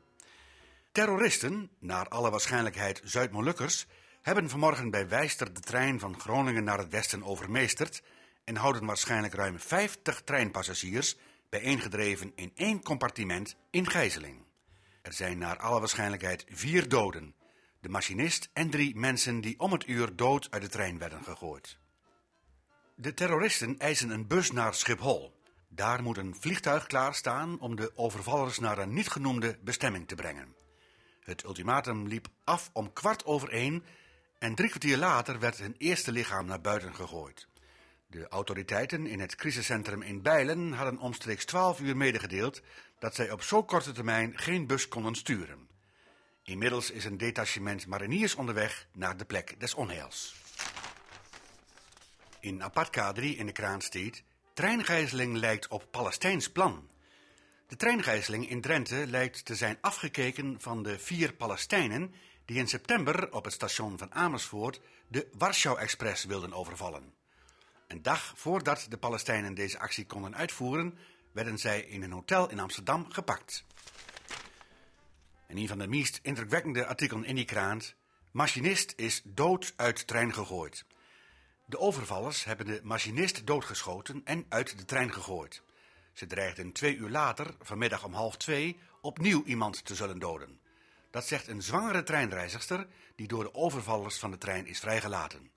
Terroristen, 0.92 1.70
naar 1.78 2.08
alle 2.08 2.30
waarschijnlijkheid 2.30 3.00
Zuid-Molukkers, 3.04 3.86
hebben 4.22 4.48
vanmorgen 4.48 4.90
bij 4.90 5.08
Wijster 5.08 5.52
de 5.52 5.60
trein 5.60 6.00
van 6.00 6.20
Groningen 6.20 6.64
naar 6.64 6.78
het 6.78 6.88
westen 6.88 7.24
overmeesterd 7.24 8.02
en 8.44 8.56
houden 8.56 8.86
waarschijnlijk 8.86 9.34
ruim 9.34 9.60
50 9.60 10.22
treinpassagiers 10.22 11.16
bijeengedreven 11.50 12.32
in 12.34 12.52
één 12.54 12.82
compartiment 12.82 13.56
in 13.70 13.90
gijzeling. 13.90 14.44
Er 15.02 15.12
zijn 15.12 15.38
naar 15.38 15.58
alle 15.58 15.78
waarschijnlijkheid 15.78 16.44
vier 16.48 16.88
doden, 16.88 17.34
de 17.86 17.92
machinist 17.92 18.48
en 18.52 18.70
drie 18.70 18.96
mensen 18.96 19.40
die 19.40 19.60
om 19.60 19.72
het 19.72 19.88
uur 19.88 20.16
dood 20.16 20.46
uit 20.50 20.62
de 20.62 20.68
trein 20.68 20.98
werden 20.98 21.24
gegooid. 21.24 21.78
De 22.94 23.14
terroristen 23.14 23.78
eisen 23.78 24.10
een 24.10 24.26
bus 24.26 24.52
naar 24.52 24.74
Schiphol. 24.74 25.40
Daar 25.68 26.02
moet 26.02 26.16
een 26.16 26.36
vliegtuig 26.40 26.86
klaarstaan 26.86 27.60
om 27.60 27.76
de 27.76 27.92
overvallers 27.96 28.58
naar 28.58 28.78
een 28.78 28.92
niet 28.92 29.08
genoemde 29.08 29.58
bestemming 29.60 30.08
te 30.08 30.14
brengen. 30.14 30.54
Het 31.20 31.44
ultimatum 31.44 32.06
liep 32.06 32.28
af 32.44 32.70
om 32.72 32.92
kwart 32.92 33.24
over 33.24 33.48
één 33.48 33.84
en 34.38 34.54
drie 34.54 34.68
kwartier 34.68 34.96
later 34.96 35.38
werd 35.38 35.58
een 35.58 35.74
eerste 35.78 36.12
lichaam 36.12 36.46
naar 36.46 36.60
buiten 36.60 36.94
gegooid. 36.94 37.48
De 38.06 38.28
autoriteiten 38.28 39.06
in 39.06 39.20
het 39.20 39.34
crisiscentrum 39.34 40.02
in 40.02 40.22
Bijlen 40.22 40.72
hadden 40.72 40.98
omstreeks 40.98 41.44
12 41.44 41.80
uur 41.80 41.96
medegedeeld 41.96 42.62
dat 42.98 43.14
zij 43.14 43.30
op 43.30 43.42
zo 43.42 43.64
korte 43.64 43.92
termijn 43.92 44.38
geen 44.38 44.66
bus 44.66 44.88
konden 44.88 45.14
sturen. 45.14 45.65
Inmiddels 46.46 46.90
is 46.90 47.04
een 47.04 47.18
detachement 47.18 47.86
mariniers 47.86 48.34
onderweg 48.34 48.86
naar 48.92 49.16
de 49.16 49.24
plek 49.24 49.60
des 49.60 49.74
onheils. 49.74 50.34
In 52.40 52.62
apart 52.62 53.14
3 53.14 53.36
in 53.36 53.46
de 53.46 53.52
kraan 53.52 53.80
staat... 53.80 54.22
Treingijzeling 54.54 55.36
lijkt 55.36 55.68
op 55.68 55.84
Palestijns 55.90 56.50
plan. 56.50 56.88
De 57.66 57.76
treingijzeling 57.76 58.48
in 58.48 58.60
Drenthe 58.60 59.06
lijkt 59.06 59.44
te 59.44 59.54
zijn 59.54 59.78
afgekeken 59.80 60.60
van 60.60 60.82
de 60.82 60.98
vier 60.98 61.32
Palestijnen... 61.32 62.14
die 62.44 62.58
in 62.58 62.68
september 62.68 63.32
op 63.32 63.44
het 63.44 63.52
station 63.52 63.98
van 63.98 64.14
Amersfoort 64.14 64.80
de 65.08 65.28
Warschau-express 65.38 66.24
wilden 66.24 66.52
overvallen. 66.52 67.14
Een 67.88 68.02
dag 68.02 68.32
voordat 68.36 68.86
de 68.88 68.96
Palestijnen 68.96 69.54
deze 69.54 69.78
actie 69.78 70.06
konden 70.06 70.36
uitvoeren... 70.36 70.98
werden 71.32 71.58
zij 71.58 71.80
in 71.80 72.02
een 72.02 72.12
hotel 72.12 72.50
in 72.50 72.60
Amsterdam 72.60 73.12
gepakt. 73.12 73.64
En 75.46 75.56
een 75.56 75.68
van 75.68 75.78
de 75.78 75.86
meest 75.86 76.18
indrukwekkende 76.22 76.86
artikelen 76.86 77.24
in 77.24 77.34
die 77.34 77.44
krant... 77.44 77.94
Machinist 78.30 78.92
is 78.96 79.22
dood 79.24 79.72
uit 79.76 80.06
trein 80.06 80.34
gegooid. 80.34 80.84
De 81.66 81.78
overvallers 81.78 82.44
hebben 82.44 82.66
de 82.66 82.80
machinist 82.82 83.46
doodgeschoten 83.46 84.20
en 84.24 84.46
uit 84.48 84.78
de 84.78 84.84
trein 84.84 85.12
gegooid. 85.12 85.62
Ze 86.12 86.26
dreigden 86.26 86.72
twee 86.72 86.96
uur 86.96 87.08
later, 87.08 87.54
vanmiddag 87.60 88.04
om 88.04 88.14
half 88.14 88.36
twee, 88.36 88.78
opnieuw 89.00 89.44
iemand 89.44 89.84
te 89.84 89.94
zullen 89.94 90.18
doden. 90.18 90.60
Dat 91.10 91.26
zegt 91.26 91.48
een 91.48 91.62
zwangere 91.62 92.02
treinreizigster 92.02 92.86
die 93.14 93.26
door 93.26 93.44
de 93.44 93.54
overvallers 93.54 94.18
van 94.18 94.30
de 94.30 94.38
trein 94.38 94.66
is 94.66 94.80
vrijgelaten. 94.80 95.50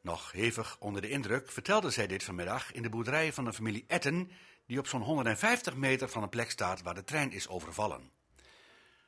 Nog 0.00 0.32
hevig 0.32 0.76
onder 0.78 1.02
de 1.02 1.08
indruk 1.08 1.50
vertelde 1.50 1.90
zij 1.90 2.06
dit 2.06 2.24
vanmiddag 2.24 2.72
in 2.72 2.82
de 2.82 2.88
boerderij 2.88 3.32
van 3.32 3.44
de 3.44 3.52
familie 3.52 3.84
Etten, 3.86 4.30
die 4.66 4.78
op 4.78 4.86
zo'n 4.86 5.02
150 5.02 5.74
meter 5.74 6.08
van 6.08 6.22
een 6.22 6.28
plek 6.28 6.50
staat 6.50 6.82
waar 6.82 6.94
de 6.94 7.04
trein 7.04 7.32
is 7.32 7.48
overvallen. 7.48 8.10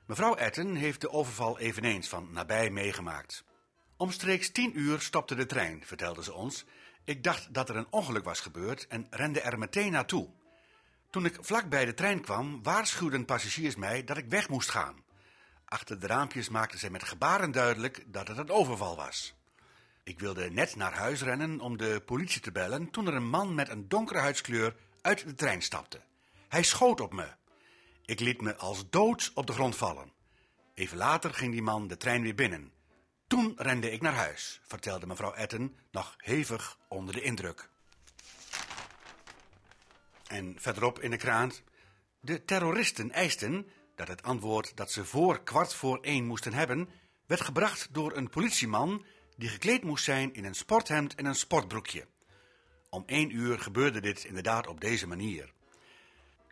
Mevrouw 0.06 0.34
Etten 0.34 0.74
heeft 0.74 1.00
de 1.00 1.10
overval 1.10 1.58
eveneens 1.58 2.08
van 2.08 2.32
nabij 2.32 2.70
meegemaakt. 2.70 3.44
Omstreeks 3.96 4.50
tien 4.50 4.78
uur 4.78 5.00
stopte 5.00 5.34
de 5.34 5.46
trein, 5.46 5.82
vertelde 5.86 6.22
ze 6.22 6.32
ons. 6.32 6.64
Ik 7.04 7.24
dacht 7.24 7.54
dat 7.54 7.68
er 7.68 7.76
een 7.76 7.86
ongeluk 7.90 8.24
was 8.24 8.40
gebeurd 8.40 8.86
en 8.86 9.06
rende 9.10 9.40
er 9.40 9.58
meteen 9.58 9.92
naartoe. 9.92 10.28
Toen 11.10 11.24
ik 11.24 11.38
vlak 11.40 11.68
bij 11.68 11.84
de 11.84 11.94
trein 11.94 12.20
kwam, 12.20 12.62
waarschuwden 12.62 13.24
passagiers 13.24 13.76
mij 13.76 14.04
dat 14.04 14.16
ik 14.16 14.28
weg 14.28 14.48
moest 14.48 14.70
gaan. 14.70 15.04
Achter 15.64 16.00
de 16.00 16.06
raampjes 16.06 16.48
maakten 16.48 16.78
zij 16.78 16.90
met 16.90 17.04
gebaren 17.04 17.50
duidelijk 17.50 18.04
dat 18.06 18.28
het 18.28 18.38
een 18.38 18.50
overval 18.50 18.96
was. 18.96 19.34
Ik 20.02 20.18
wilde 20.18 20.50
net 20.50 20.76
naar 20.76 20.94
huis 20.94 21.22
rennen 21.22 21.60
om 21.60 21.76
de 21.76 22.02
politie 22.06 22.40
te 22.40 22.52
bellen 22.52 22.90
toen 22.90 23.06
er 23.06 23.14
een 23.14 23.28
man 23.28 23.54
met 23.54 23.68
een 23.68 23.88
donkere 23.88 24.18
huidskleur 24.18 24.76
uit 25.00 25.24
de 25.24 25.34
trein 25.34 25.62
stapte. 25.62 26.00
Hij 26.48 26.62
schoot 26.62 27.00
op 27.00 27.12
me. 27.12 27.28
Ik 28.04 28.20
liet 28.20 28.40
me 28.40 28.56
als 28.56 28.90
dood 28.90 29.30
op 29.34 29.46
de 29.46 29.52
grond 29.52 29.76
vallen. 29.76 30.12
Even 30.74 30.96
later 30.96 31.34
ging 31.34 31.52
die 31.52 31.62
man 31.62 31.88
de 31.88 31.96
trein 31.96 32.22
weer 32.22 32.34
binnen. 32.34 32.72
Toen 33.26 33.52
rende 33.56 33.90
ik 33.90 34.00
naar 34.00 34.14
huis, 34.14 34.60
vertelde 34.66 35.06
mevrouw 35.06 35.32
Etten, 35.32 35.76
nog 35.90 36.14
hevig 36.16 36.78
onder 36.88 37.14
de 37.14 37.20
indruk. 37.22 37.68
En 40.26 40.54
verderop 40.58 41.00
in 41.00 41.10
de 41.10 41.16
krant. 41.16 41.62
De 42.20 42.44
terroristen 42.44 43.10
eisten 43.12 43.66
dat 43.94 44.08
het 44.08 44.22
antwoord 44.22 44.76
dat 44.76 44.92
ze 44.92 45.04
voor 45.04 45.42
kwart 45.42 45.74
voor 45.74 45.98
één 46.00 46.24
moesten 46.24 46.52
hebben, 46.52 46.88
werd 47.26 47.40
gebracht 47.40 47.88
door 47.92 48.16
een 48.16 48.30
politieman 48.30 49.04
die 49.36 49.48
gekleed 49.48 49.82
moest 49.82 50.04
zijn 50.04 50.34
in 50.34 50.44
een 50.44 50.54
sporthemd 50.54 51.14
en 51.14 51.24
een 51.24 51.34
sportbroekje. 51.34 52.06
Om 52.90 53.02
één 53.06 53.30
uur 53.30 53.58
gebeurde 53.58 54.00
dit 54.00 54.24
inderdaad 54.24 54.66
op 54.66 54.80
deze 54.80 55.06
manier. 55.06 55.52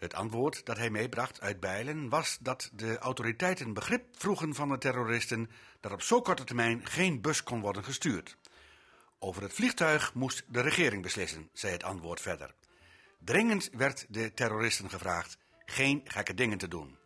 Het 0.03 0.15
antwoord 0.15 0.67
dat 0.67 0.77
hij 0.77 0.91
meebracht 0.91 1.41
uit 1.41 1.61
Bijlen 1.61 2.09
was 2.09 2.39
dat 2.41 2.71
de 2.73 2.99
autoriteiten 2.99 3.73
begrip 3.73 4.05
vroegen 4.13 4.55
van 4.55 4.69
de 4.69 4.79
terroristen 4.79 5.51
dat 5.81 5.93
op 5.93 6.03
zo 6.03 6.21
korte 6.21 6.45
termijn 6.45 6.87
geen 6.87 7.21
bus 7.21 7.43
kon 7.43 7.61
worden 7.61 7.85
gestuurd. 7.85 8.37
Over 9.19 9.43
het 9.43 9.53
vliegtuig 9.53 10.15
moest 10.15 10.45
de 10.49 10.61
regering 10.61 11.03
beslissen, 11.03 11.49
zei 11.53 11.73
het 11.73 11.85
antwoord 11.85 12.21
verder. 12.21 12.55
Dringend 13.19 13.71
werd 13.73 14.07
de 14.09 14.35
terroristen 14.35 14.91
gevraagd 14.91 15.39
geen 15.65 16.01
gekke 16.05 16.35
dingen 16.35 16.59
te 16.59 16.69
doen. 16.69 16.97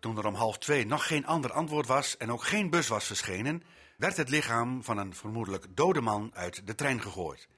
Toen 0.00 0.18
er 0.18 0.26
om 0.26 0.34
half 0.34 0.58
twee 0.58 0.86
nog 0.86 1.06
geen 1.06 1.26
ander 1.26 1.52
antwoord 1.52 1.86
was 1.86 2.16
en 2.16 2.32
ook 2.32 2.42
geen 2.42 2.70
bus 2.70 2.88
was 2.88 3.06
verschenen, 3.06 3.62
werd 3.96 4.16
het 4.16 4.28
lichaam 4.28 4.84
van 4.84 4.98
een 4.98 5.14
vermoedelijk 5.14 5.66
dode 5.74 6.00
man 6.00 6.30
uit 6.34 6.66
de 6.66 6.74
trein 6.74 7.00
gegooid. 7.00 7.48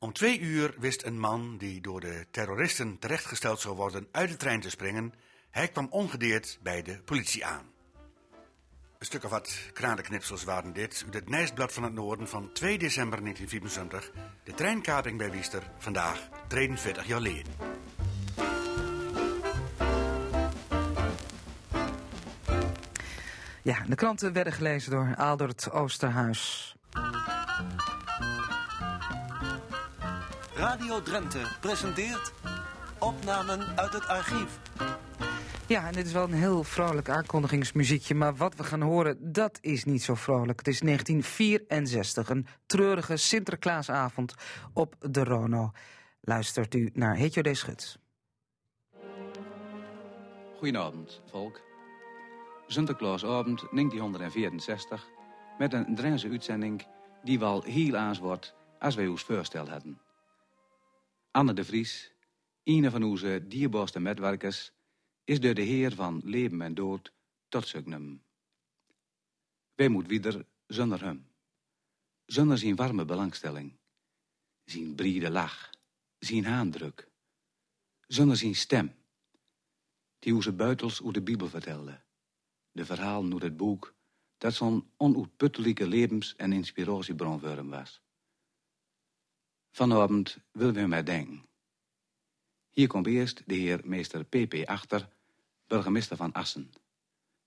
Om 0.00 0.12
twee 0.12 0.40
uur 0.40 0.74
wist 0.78 1.04
een 1.04 1.18
man 1.18 1.56
die 1.56 1.80
door 1.80 2.00
de 2.00 2.26
terroristen 2.30 2.98
terechtgesteld 2.98 3.60
zou 3.60 3.76
worden 3.76 4.08
uit 4.10 4.28
de 4.28 4.36
trein 4.36 4.60
te 4.60 4.70
springen. 4.70 5.14
Hij 5.50 5.68
kwam 5.68 5.86
ongedeerd 5.90 6.58
bij 6.62 6.82
de 6.82 7.02
politie 7.04 7.46
aan. 7.46 7.64
Een 8.98 9.06
stuk 9.06 9.24
of 9.24 9.30
wat 9.30 9.70
kranenknipsels 9.72 10.44
waren 10.44 10.72
dit 10.72 11.02
uit 11.04 11.14
het 11.14 11.28
Nijsblad 11.28 11.72
van 11.72 11.82
het 11.82 11.92
Noorden 11.92 12.28
van 12.28 12.52
2 12.52 12.78
december 12.78 13.20
1974. 13.20 14.10
De 14.44 14.54
treinkaping 14.54 15.18
bij 15.18 15.30
Wiester, 15.30 15.62
vandaag 15.78 16.28
43 16.48 17.06
jaar 17.06 17.20
geleden. 17.20 17.52
Ja, 23.62 23.84
de 23.86 23.94
kranten 23.94 24.32
werden 24.32 24.52
gelezen 24.52 24.90
door 24.90 25.14
Aldert 25.16 25.70
Oosterhuis. 25.70 26.76
Radio 30.58 31.02
Drenthe 31.02 31.56
presenteert 31.60 32.32
opnamen 32.98 33.76
uit 33.76 33.92
het 33.92 34.06
archief. 34.06 34.60
Ja, 35.66 35.86
en 35.86 35.92
dit 35.92 36.06
is 36.06 36.12
wel 36.12 36.22
een 36.22 36.32
heel 36.32 36.64
vrolijk 36.64 37.08
aankondigingsmuziekje, 37.08 38.14
maar 38.14 38.36
wat 38.36 38.54
we 38.54 38.64
gaan 38.64 38.80
horen, 38.80 39.32
dat 39.32 39.58
is 39.60 39.84
niet 39.84 40.02
zo 40.02 40.14
vrolijk. 40.14 40.58
Het 40.58 40.68
is 40.68 40.80
1964, 40.80 42.28
een 42.28 42.46
treurige 42.66 43.16
Sinterklaasavond 43.16 44.34
op 44.72 44.94
de 44.98 45.24
Rono. 45.24 45.70
Luistert 46.20 46.74
u 46.74 46.90
naar 46.92 47.16
Hetjo 47.18 47.42
D. 47.42 47.56
Schut. 47.56 47.98
Goedenavond, 50.56 51.22
volk. 51.30 51.60
Sinterklaasavond 52.66 53.64
1964 53.70 55.06
met 55.58 55.72
een 55.72 55.94
Drentse 55.94 56.28
uitzending 56.28 56.86
die 57.22 57.38
wel 57.38 57.62
heel 57.62 57.96
aans 57.96 58.18
wordt 58.18 58.54
als 58.78 58.94
wij 58.94 59.06
ons 59.06 59.22
voorstel 59.22 59.68
hadden. 59.68 60.07
Anne 61.38 61.52
de 61.52 61.64
Vries, 61.64 62.12
een 62.62 62.90
van 62.90 63.02
onze 63.02 63.44
dierbaarste 63.48 64.00
medewerkers, 64.00 64.72
is 65.24 65.40
door 65.40 65.54
de 65.54 65.62
Heer 65.62 65.94
van 65.94 66.20
leven 66.24 66.62
en 66.62 66.74
dood 66.74 67.12
tot 67.48 67.66
zugnum. 67.66 68.22
Wij 69.74 69.88
moet 69.88 70.06
wieder 70.06 70.46
zonder 70.66 71.04
hem, 71.04 71.28
zonder 72.26 72.58
zijn 72.58 72.76
warme 72.76 73.04
belangstelling, 73.04 73.78
zijn 74.64 74.94
brede 74.94 75.30
lach, 75.30 75.70
zijn 76.18 76.44
haandruk, 76.44 77.08
zonder 78.06 78.36
zijn 78.36 78.54
stem, 78.54 78.94
die 80.18 80.34
onze 80.34 80.52
buitels 80.52 81.00
over 81.00 81.12
de 81.12 81.22
Bijbel 81.22 81.48
vertelde, 81.48 82.00
de 82.72 82.84
verhaal 82.84 83.32
uit 83.32 83.42
het 83.42 83.56
boek 83.56 83.94
dat 84.38 84.54
zo'n 84.54 84.90
onuitputtelijke 84.96 85.86
levens- 85.86 86.36
en 86.36 86.52
inspiratiebron 86.52 87.40
voor 87.40 87.48
hem 87.48 87.70
was. 87.70 88.00
Vanavond 89.70 90.38
willen 90.52 90.74
we 90.74 90.80
hem 90.80 91.04
denken. 91.04 91.46
Hier 92.70 92.86
komt 92.86 93.06
eerst 93.06 93.42
de 93.46 93.54
heer 93.54 93.80
meester 93.84 94.24
P.P. 94.24 94.54
Achter, 94.64 95.08
burgemeester 95.66 96.16
van 96.16 96.32
Assen. 96.32 96.72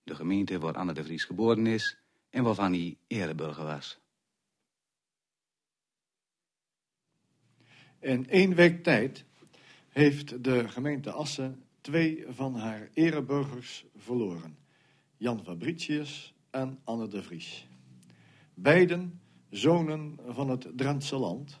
De 0.02 0.14
gemeente 0.14 0.58
waar 0.58 0.74
Anne 0.74 0.92
de 0.92 1.04
Vries 1.04 1.24
geboren 1.24 1.66
is 1.66 1.96
en 2.30 2.42
waarvan 2.42 2.72
hij 2.72 2.96
ereburger 3.06 3.64
was. 3.64 3.98
In 7.98 8.28
één 8.28 8.54
week 8.54 8.82
tijd 8.82 9.24
heeft 9.88 10.44
de 10.44 10.68
gemeente 10.68 11.12
Assen 11.12 11.64
twee 11.80 12.24
van 12.28 12.54
haar 12.54 12.90
ereburgers 12.94 13.84
verloren. 13.96 14.58
Jan 15.16 15.44
Fabricius 15.44 16.34
en 16.50 16.80
Anne 16.84 17.08
de 17.08 17.22
Vries. 17.22 17.66
Beiden 18.54 19.20
zonen 19.50 20.18
van 20.26 20.50
het 20.50 20.68
Drentse 20.76 21.16
land 21.16 21.60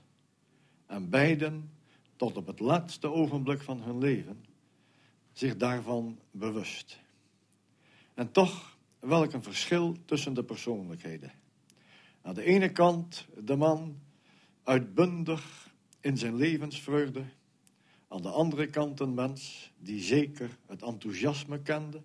en 0.92 1.08
beiden 1.08 1.70
tot 2.16 2.36
op 2.36 2.46
het 2.46 2.60
laatste 2.60 3.10
ogenblik 3.10 3.62
van 3.62 3.82
hun 3.82 3.98
leven 3.98 4.44
zich 5.32 5.56
daarvan 5.56 6.18
bewust. 6.30 7.00
En 8.14 8.32
toch, 8.32 8.76
welk 8.98 9.32
een 9.32 9.42
verschil 9.42 9.96
tussen 10.04 10.34
de 10.34 10.44
persoonlijkheden. 10.44 11.32
Aan 12.22 12.34
de 12.34 12.44
ene 12.44 12.72
kant 12.72 13.26
de 13.44 13.56
man 13.56 13.98
uitbundig 14.62 15.70
in 16.00 16.18
zijn 16.18 16.36
levensvreugde, 16.36 17.24
aan 18.08 18.22
de 18.22 18.30
andere 18.30 18.66
kant 18.66 19.00
een 19.00 19.14
mens 19.14 19.72
die 19.78 20.00
zeker 20.00 20.58
het 20.66 20.82
enthousiasme 20.82 21.62
kende, 21.62 22.02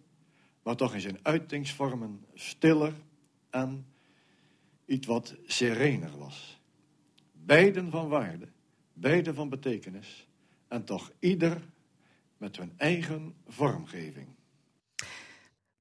maar 0.64 0.76
toch 0.76 0.94
in 0.94 1.02
zijn 1.02 1.20
uitingsvormen 1.22 2.26
stiller 2.34 2.94
en 3.50 3.86
iets 4.86 5.08
wat 5.08 5.36
serener 5.46 6.18
was. 6.18 6.60
Beiden 7.32 7.92
van 7.92 8.08
waarde, 8.08 8.48
beide 9.00 9.34
van 9.34 9.50
betekenis 9.50 10.28
en 10.68 10.84
toch 10.84 11.12
ieder 11.20 11.70
met 12.38 12.58
hun 12.58 12.74
eigen 12.78 13.36
vormgeving. 13.48 14.28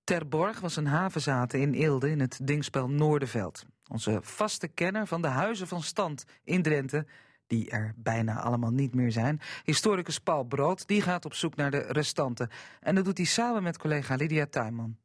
Terborg 0.04 0.60
was 0.60 0.76
een 0.76 0.86
havenzaten 0.86 1.60
in 1.60 1.74
Eelde 1.74 2.10
in 2.10 2.20
het 2.20 2.38
dingspel 2.42 2.88
Noorderveld. 2.88 3.66
Onze 3.88 4.18
vaste 4.22 4.68
kenner 4.68 5.06
van 5.06 5.22
de 5.22 5.28
huizen 5.28 5.68
van 5.68 5.82
stand 5.82 6.24
in 6.44 6.62
Drenthe, 6.62 7.06
die 7.46 7.70
er 7.70 7.94
bijna 7.96 8.40
allemaal 8.40 8.70
niet 8.70 8.94
meer 8.94 9.12
zijn, 9.12 9.40
historicus 9.64 10.18
Paul 10.18 10.44
Brood, 10.44 10.86
die 10.86 11.02
gaat 11.02 11.24
op 11.24 11.34
zoek 11.34 11.56
naar 11.56 11.70
de 11.70 11.78
restanten. 11.78 12.50
En 12.80 12.94
dat 12.94 13.04
doet 13.04 13.16
hij 13.16 13.26
samen 13.26 13.62
met 13.62 13.78
collega 13.78 14.14
Lydia 14.14 14.46
Tuinman. 14.46 14.96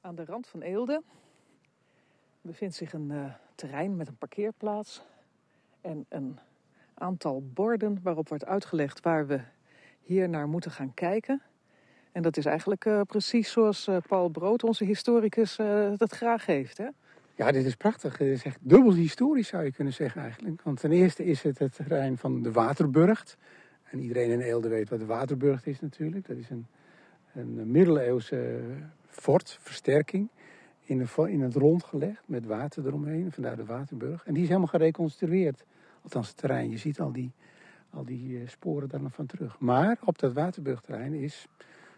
Aan 0.00 0.14
de 0.14 0.24
rand 0.24 0.46
van 0.46 0.62
Eelde 0.62 1.02
bevindt 2.40 2.74
zich 2.74 2.92
een 2.92 3.10
uh, 3.10 3.34
terrein 3.54 3.96
met 3.96 4.08
een 4.08 4.16
parkeerplaats 4.16 5.02
en 5.86 6.06
een 6.08 6.38
aantal 6.94 7.42
borden 7.54 7.98
waarop 8.02 8.28
wordt 8.28 8.46
uitgelegd 8.46 9.00
waar 9.00 9.26
we 9.26 9.40
hier 10.00 10.28
naar 10.28 10.48
moeten 10.48 10.70
gaan 10.70 10.94
kijken. 10.94 11.42
En 12.12 12.22
dat 12.22 12.36
is 12.36 12.44
eigenlijk 12.44 12.84
uh, 12.84 13.00
precies 13.00 13.52
zoals 13.52 13.88
uh, 13.88 13.96
Paul 14.08 14.28
Brood, 14.28 14.64
onze 14.64 14.84
historicus, 14.84 15.56
dat 15.96 16.12
graag 16.12 16.46
heeft. 16.46 16.78
Hè? 16.78 16.88
Ja, 17.34 17.52
dit 17.52 17.64
is 17.64 17.74
prachtig. 17.74 18.18
Het 18.18 18.28
is 18.28 18.42
echt 18.42 18.58
dubbel 18.60 18.94
historisch 18.94 19.48
zou 19.48 19.64
je 19.64 19.72
kunnen 19.72 19.92
zeggen 19.92 20.22
eigenlijk. 20.22 20.62
Want 20.62 20.80
ten 20.80 20.92
eerste 20.92 21.24
is 21.24 21.42
het 21.42 21.58
het 21.58 21.74
terrein 21.74 22.18
van 22.18 22.42
de 22.42 22.52
Waterburgt. 22.52 23.36
En 23.90 23.98
iedereen 23.98 24.30
in 24.30 24.40
Eelde 24.40 24.68
weet 24.68 24.88
wat 24.88 24.98
de 24.98 25.06
Waterburgt 25.06 25.66
is 25.66 25.80
natuurlijk. 25.80 26.26
Dat 26.26 26.36
is 26.36 26.50
een, 26.50 26.66
een 27.32 27.70
middeleeuwse 27.70 28.60
fort, 29.08 29.58
versterking, 29.60 30.28
in, 30.84 30.98
de, 30.98 31.30
in 31.30 31.40
het 31.40 31.54
rond 31.54 31.84
gelegd 31.84 32.22
met 32.26 32.46
water 32.46 32.86
eromheen. 32.86 33.32
Vandaar 33.32 33.56
de 33.56 33.64
Waterburg. 33.64 34.24
En 34.24 34.32
die 34.32 34.42
is 34.42 34.48
helemaal 34.48 34.68
gereconstrueerd. 34.68 35.64
Althans 36.06 36.32
terrein. 36.32 36.70
Je 36.70 36.78
ziet 36.78 37.00
al 37.00 37.12
die, 37.12 37.32
al 37.90 38.04
die 38.04 38.48
sporen 38.48 38.88
daar 38.88 39.02
nog 39.02 39.14
van 39.14 39.26
terug. 39.26 39.58
Maar 39.58 39.98
op 40.04 40.18
dat 40.18 40.32
Waterburgterrein 40.32 41.14
is 41.14 41.46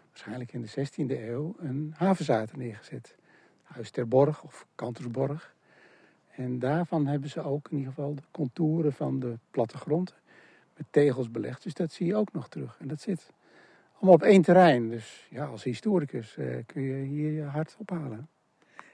waarschijnlijk 0.07 0.53
in 0.53 0.61
de 0.61 0.69
16e 0.69 1.19
eeuw 1.27 1.55
een 1.59 1.93
havenzater 1.97 2.57
neergezet. 2.57 3.15
Huis 3.63 3.91
ter 3.91 4.07
Borg 4.07 4.43
of 4.43 4.65
Kantersborg. 4.75 5.55
En 6.35 6.59
daarvan 6.59 7.07
hebben 7.07 7.29
ze 7.29 7.43
ook 7.43 7.67
in 7.71 7.77
ieder 7.77 7.93
geval 7.93 8.15
de 8.15 8.21
contouren 8.31 8.93
van 8.93 9.19
de 9.19 9.37
plattegrond 9.51 10.13
met 10.75 10.85
tegels 10.89 11.31
belegd. 11.31 11.63
Dus 11.63 11.73
dat 11.73 11.91
zie 11.91 12.05
je 12.05 12.15
ook 12.15 12.33
nog 12.33 12.49
terug. 12.49 12.77
En 12.79 12.87
dat 12.87 13.01
zit 13.01 13.31
allemaal 13.93 14.13
op 14.13 14.23
één 14.23 14.41
terrein. 14.41 14.89
Dus 14.89 15.27
ja, 15.29 15.45
als 15.45 15.63
historicus 15.63 16.35
uh, 16.37 16.57
kun 16.65 16.81
je 16.81 17.03
hier 17.03 17.31
je 17.31 17.43
hart 17.43 17.75
ophalen. 17.79 18.29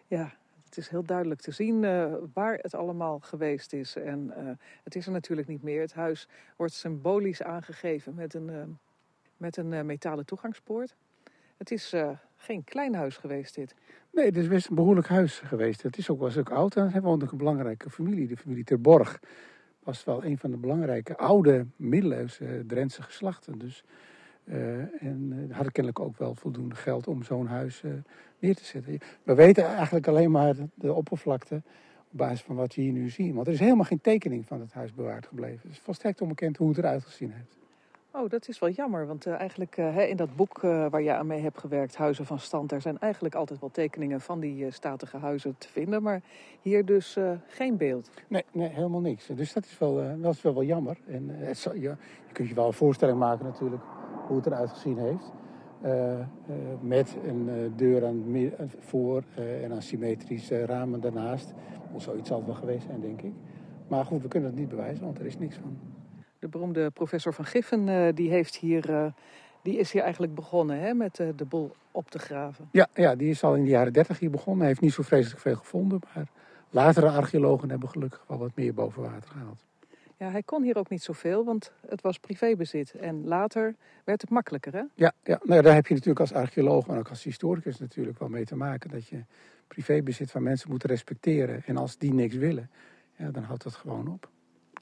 Ja, 0.08 0.34
het 0.76 0.84
is 0.84 0.90
heel 0.90 1.04
duidelijk 1.04 1.42
te 1.42 1.52
zien 1.52 1.84
uh, 1.84 2.14
waar 2.34 2.58
het 2.62 2.76
allemaal 2.76 3.20
geweest 3.20 3.74
is. 3.74 3.96
En 3.96 4.34
uh, 4.38 4.50
het 4.84 4.96
is 4.96 5.06
er 5.06 5.12
natuurlijk 5.12 5.48
niet 5.48 5.64
meer. 5.64 5.82
Het 5.82 5.94
huis 5.94 6.28
wordt 6.56 6.74
symbolisch 6.74 7.44
aangegeven 7.44 8.16
met 8.16 8.34
een, 8.34 8.80
met 9.38 9.58
een 9.58 9.86
metalen 9.86 10.26
toegangspoort. 10.26 10.96
Het 11.58 11.72
is 11.72 11.94
geen 12.36 12.64
klein 12.64 12.96
huis 12.96 13.18
geweest 13.18 13.56
dit. 13.56 13.76
Nee, 14.12 14.26
het 14.26 14.38
is 14.38 14.48
best 14.48 14.70
een 14.70 14.76
behoorlijk 14.76 15.08
huis 15.08 15.40
geweest. 15.40 15.82
Het 15.82 15.98
is 15.98 16.10
ook, 16.10 16.20
was 16.20 16.38
ook 16.38 16.50
oud 16.50 16.76
en 16.76 16.94
er 16.94 17.02
woonde 17.02 17.26
ook 17.26 17.32
een 17.32 17.38
belangrijke 17.38 17.90
familie, 17.90 18.28
de 18.28 18.38
familie 18.38 18.64
Ter 18.64 18.82
Borg. 18.82 19.20
Was 19.84 20.04
wel 20.04 20.24
een 20.26 20.38
van 20.38 20.52
de 20.52 20.58
belangrijke 20.58 21.18
oude 21.18 21.66
middeleeuwse 21.76 22.64
Drentse 22.68 23.02
geslachten. 23.02 23.58
Dus, 23.58 23.84
uh, 24.46 25.04
en 25.04 25.32
uh, 25.34 25.56
hadden 25.56 25.72
kennelijk 25.72 26.06
ook 26.06 26.18
wel 26.18 26.36
voldoende 26.36 26.76
geld 26.76 27.08
om 27.08 27.24
zo'n 27.24 27.48
huis 27.48 27.82
uh, 27.82 27.92
neer 28.40 28.56
te 28.56 28.66
zetten. 28.66 29.00
We 29.24 29.36
weten 29.36 29.66
eigenlijk 29.66 30.08
alleen 30.08 30.32
maar 30.32 30.56
de 30.74 30.94
oppervlakte 30.94 31.56
op 32.12 32.18
basis 32.18 32.42
van 32.42 32.56
wat 32.56 32.76
we 32.76 32.82
hier 32.82 32.92
nu 32.92 33.10
zien. 33.10 33.34
Want 33.34 33.48
er 33.48 33.54
is 33.54 33.60
helemaal 33.60 33.86
geen 33.86 34.02
tekening 34.02 34.48
van 34.48 34.60
het 34.60 34.74
huis 34.74 34.94
bewaard 34.94 35.28
gebleven. 35.28 35.60
Het 35.62 35.72
is 35.72 35.80
volstrekt 35.80 36.22
onbekend 36.22 36.58
hoe 36.58 36.68
het 36.68 36.78
eruit 36.78 37.04
gezien 37.04 37.32
heeft. 37.32 37.58
Oh, 38.18 38.30
dat 38.30 38.48
is 38.48 38.60
wel 38.60 38.70
jammer, 38.70 39.08
want 39.08 39.26
uh, 39.26 39.34
eigenlijk 39.34 39.78
uh, 39.78 40.10
in 40.10 40.18
dat 40.18 40.36
boek 40.36 40.64
uh, 40.64 40.86
waar 40.90 41.02
je 41.02 41.14
aan 41.14 41.28
mee 41.28 41.42
hebt 41.42 41.60
gewerkt, 41.60 41.96
Huizen 41.96 42.26
van 42.26 42.40
Stand, 42.40 42.70
daar 42.70 42.82
zijn 42.82 43.00
eigenlijk 43.00 43.36
altijd 43.36 43.60
wel 43.60 43.72
tekeningen 43.72 44.22
van 44.22 44.40
die 44.40 44.72
statige 44.72 45.18
huizen 45.18 45.56
te 45.58 45.68
vinden, 45.68 46.04
maar 46.04 46.22
hier 46.62 46.86
dus 46.86 47.18
geen 47.48 47.78
beeld. 47.78 48.10
Nee, 48.28 48.44
nee, 48.52 48.70
helemaal 48.70 49.00
niks. 49.00 49.26
Dus 49.26 49.54
dat 49.54 49.66
is 49.66 49.78
wel, 49.78 50.20
dat 50.22 50.34
is 50.34 50.42
wel, 50.42 50.54
wel 50.54 50.64
jammer. 50.64 50.98
En 51.08 51.30
het, 51.30 51.68
je 51.74 51.96
kunt 52.32 52.50
je 52.50 52.56
wel 52.56 52.68
een 52.68 52.74
voorstelling 52.74 53.18
maken 53.20 53.46
natuurlijk 53.46 53.84
hoe 54.28 54.38
het 54.38 54.46
eruit 54.46 54.70
gezien 54.70 54.98
heeft. 54.98 55.32
met 56.82 57.16
een 57.26 57.74
deur 57.76 58.06
aan 58.06 58.24
voor 58.80 59.24
en 59.36 59.72
een 59.72 59.82
symmetrische 59.82 60.66
ramen 60.66 61.02
daarnaast. 61.02 61.54
Zoiets 61.98 62.28
zal 62.28 62.38
het 62.38 62.46
wel 62.46 62.56
geweest 62.56 62.86
zijn, 62.86 63.02
denk 63.02 63.22
ik. 63.22 63.34
Maar 63.88 64.06
goed, 64.06 64.22
we 64.22 64.28
kunnen 64.28 64.50
het 64.50 64.60
niet 64.60 64.70
bewijzen, 64.70 65.06
want 65.06 65.20
er 65.20 65.26
is 65.26 65.38
niks 65.38 65.56
van. 65.56 65.78
De 66.40 66.48
beroemde 66.48 66.92
professor 66.92 67.34
van 67.34 67.46
Giffen 67.46 68.16
die 68.16 68.30
heeft 68.30 68.56
hier, 68.56 69.14
die 69.62 69.78
is 69.78 69.92
hier 69.92 70.02
eigenlijk 70.02 70.36
begonnen 70.36 70.80
hè, 70.80 70.94
met 70.94 71.16
de 71.16 71.46
bol 71.50 71.72
op 71.92 72.10
te 72.10 72.20
graven. 72.20 72.70
Ja, 72.72 72.88
ja, 72.94 73.16
die 73.16 73.30
is 73.30 73.44
al 73.44 73.56
in 73.56 73.64
de 73.64 73.70
jaren 73.70 73.94
dertig 73.94 74.20
hier 74.20 74.32
begonnen. 74.32 74.60
Hij 74.60 74.68
heeft 74.68 74.82
niet 74.82 74.94
zo 74.94 75.04
vreselijk 75.04 75.42
veel 75.42 75.56
gevonden, 75.56 76.00
maar 76.14 76.28
latere 76.70 77.10
archeologen 77.10 77.70
hebben 77.70 77.90
gelukkig 77.90 78.24
wel 78.28 78.38
wat 78.38 78.52
meer 78.56 78.74
boven 78.74 79.02
water 79.02 79.30
gehaald. 79.30 79.64
Ja, 80.18 80.30
hij 80.30 80.44
kon 80.44 80.64
hier 80.64 80.78
ook 80.78 80.90
niet 80.90 81.04
zoveel, 81.04 81.44
want 81.44 81.72
het 81.88 82.02
was 82.02 82.20
privébezit. 82.20 82.92
En 82.92 83.28
later 83.28 83.76
werd 84.04 84.22
het 84.22 84.30
makkelijker, 84.30 84.74
hè? 84.74 84.84
Ja, 84.94 85.14
ja 85.24 85.40
nou, 85.44 85.62
daar 85.62 85.74
heb 85.74 85.88
je 85.88 85.94
natuurlijk 85.94 86.20
als 86.20 86.34
archeoloog, 86.34 86.88
maar 86.88 86.98
ook 86.98 87.10
als 87.10 87.24
historicus 87.24 87.80
natuurlijk 87.80 88.20
wel 88.20 88.30
mee 88.30 88.46
te 88.46 88.56
maken. 88.56 88.90
Dat 88.90 89.08
je 89.08 89.24
privébezit 89.68 90.32
van 90.32 90.44
mensen 90.44 90.70
moet 90.70 90.84
respecteren. 90.84 91.64
En 91.66 91.78
als 91.78 91.98
die 91.98 92.14
niks 92.14 92.36
willen, 92.36 92.70
ja, 93.16 93.32
dan 93.32 93.44
houdt 93.44 93.64
dat 93.64 93.76
gewoon 93.76 94.08
op. 94.08 94.30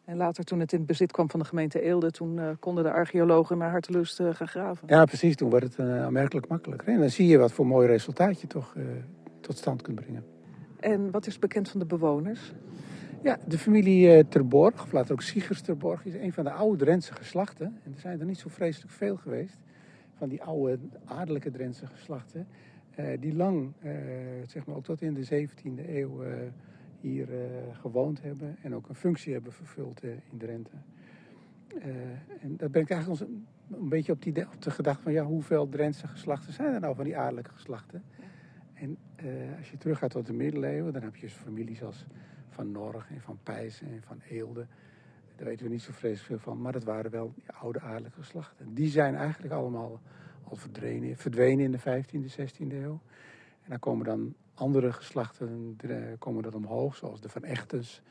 En 0.06 0.18
later, 0.18 0.44
toen 0.44 0.60
het 0.60 0.74
in 0.74 0.86
bezit 0.86 1.12
kwam 1.12 1.30
van 1.30 1.40
de 1.40 1.46
gemeente 1.46 1.82
Eelde, 1.82 2.12
toen 2.12 2.38
uh, 2.38 2.50
konden 2.60 2.84
de 2.84 2.92
archeologen 2.92 3.58
naar 3.58 3.70
hartelust 3.70 4.20
uh, 4.20 4.34
gaan 4.34 4.48
graven. 4.48 4.88
Ja, 4.88 5.06
precies. 5.06 5.36
Toen 5.36 5.50
werd 5.50 5.64
het 5.64 5.78
uh, 5.78 6.04
aanmerkelijk 6.04 6.48
makkelijker. 6.48 6.88
En 6.88 7.00
dan 7.00 7.10
zie 7.10 7.28
je 7.28 7.38
wat 7.38 7.52
voor 7.52 7.68
mooi 7.68 7.88
resultaat 7.88 8.42
je 8.42 8.48
toch 8.48 8.76
tot 9.42 9.58
stand 9.58 9.82
kunt 9.82 9.96
brengen. 9.96 10.26
En 10.80 11.12
wat 11.12 11.28
is 11.28 11.40
bekend 11.40 11.70
van 11.70 11.80
de 11.80 11.86
bewoners? 11.86 12.54
Ja, 13.24 13.38
de 13.48 13.58
familie 13.58 14.28
Terborg, 14.28 14.84
of 14.84 14.92
later 14.92 15.12
ook 15.12 15.22
Siegers 15.22 15.62
Terborg, 15.62 16.06
is 16.06 16.14
een 16.14 16.34
van 16.34 16.44
de 16.44 16.52
oude 16.52 16.84
Drentse 16.84 17.14
geslachten. 17.14 17.66
En 17.84 17.94
er 17.94 18.00
zijn 18.00 18.20
er 18.20 18.26
niet 18.26 18.38
zo 18.38 18.50
vreselijk 18.50 18.92
veel 18.92 19.18
geweest. 19.18 19.58
Van 20.18 20.30
die 20.30 20.44
oude 20.44 20.80
adellijke 21.06 21.52
Drentse 21.52 21.88
geslachten. 21.88 22.48
die 23.20 23.36
lang, 23.36 23.74
zeg 24.48 24.66
maar 24.66 24.76
ook 24.76 24.84
tot 24.84 25.02
in 25.02 25.14
de 25.14 25.48
17e 25.48 25.90
eeuw 25.90 26.24
hier 27.00 27.28
gewoond 27.72 28.22
hebben 28.22 28.58
en 28.62 28.76
ook 28.76 28.90
een 28.90 28.96
functie 28.96 29.34
hebben 29.34 29.52
vervuld 29.52 30.04
in 30.04 30.38
Drenthe. 30.38 30.78
En 32.42 32.58
dat 32.58 32.72
brengt 32.72 32.92
eigenlijk 32.92 33.22
ons 33.22 33.32
een, 33.70 33.90
beetje 33.90 34.12
op, 34.12 34.22
die, 34.22 34.48
op 34.54 34.62
de 34.62 34.72
gedachte 34.72 35.04
van 35.04 35.12
ja, 35.12 35.24
hoeveel 35.24 35.70
Drentse 35.70 36.08
geslachten 36.08 36.54
zijn 36.54 36.74
er 36.74 36.80
nou 36.80 36.96
van 36.96 37.04
die 37.04 37.18
adellijke 37.18 37.52
geslachten? 37.54 38.04
En 38.74 38.98
als 39.58 39.70
je 39.72 39.78
teruggaat 39.78 40.12
tot 40.12 40.26
de 40.26 40.34
middeleeuwen, 40.34 40.94
dan 40.94 41.02
heb 41.02 41.16
je 41.16 41.30
families 41.30 41.84
als 41.84 42.06
Van 42.54 42.72
Norg 42.72 43.10
en 43.10 43.22
Van 43.22 43.40
Pijzen 43.44 43.88
en 43.88 44.02
Van 44.02 44.22
Eelde. 44.30 44.66
Daar 45.36 45.46
weten 45.46 45.66
we 45.66 45.72
niet 45.72 45.82
zo 45.82 45.92
vreselijk 45.92 46.28
veel 46.28 46.40
van, 46.40 46.62
maar 46.62 46.72
dat 46.72 46.84
waren 46.84 47.12
wel 47.12 47.32
die 47.36 47.52
oude 47.52 47.80
adellijke 47.80 48.20
geslachten. 48.20 48.74
Die 48.74 48.90
zijn 48.90 49.16
eigenlijk 49.16 49.54
allemaal 49.54 50.02
al 50.44 50.56
verdwenen, 50.56 51.18
verdwenen 51.18 51.66
in 51.66 51.72
de 51.72 51.80
15e, 51.80 52.40
16e 52.40 52.74
eeuw. 52.74 53.00
En 53.64 53.70
dan 53.70 53.80
komen 53.80 54.06
dan 54.06 54.36
andere 54.54 54.94
geslachten 54.94 55.78
komen 56.20 56.44
dat 56.44 56.56
omhoog, 56.56 56.96
zoals 56.96 57.22
de 57.22 57.30
Van 57.30 57.44
Echtens, 57.44 58.02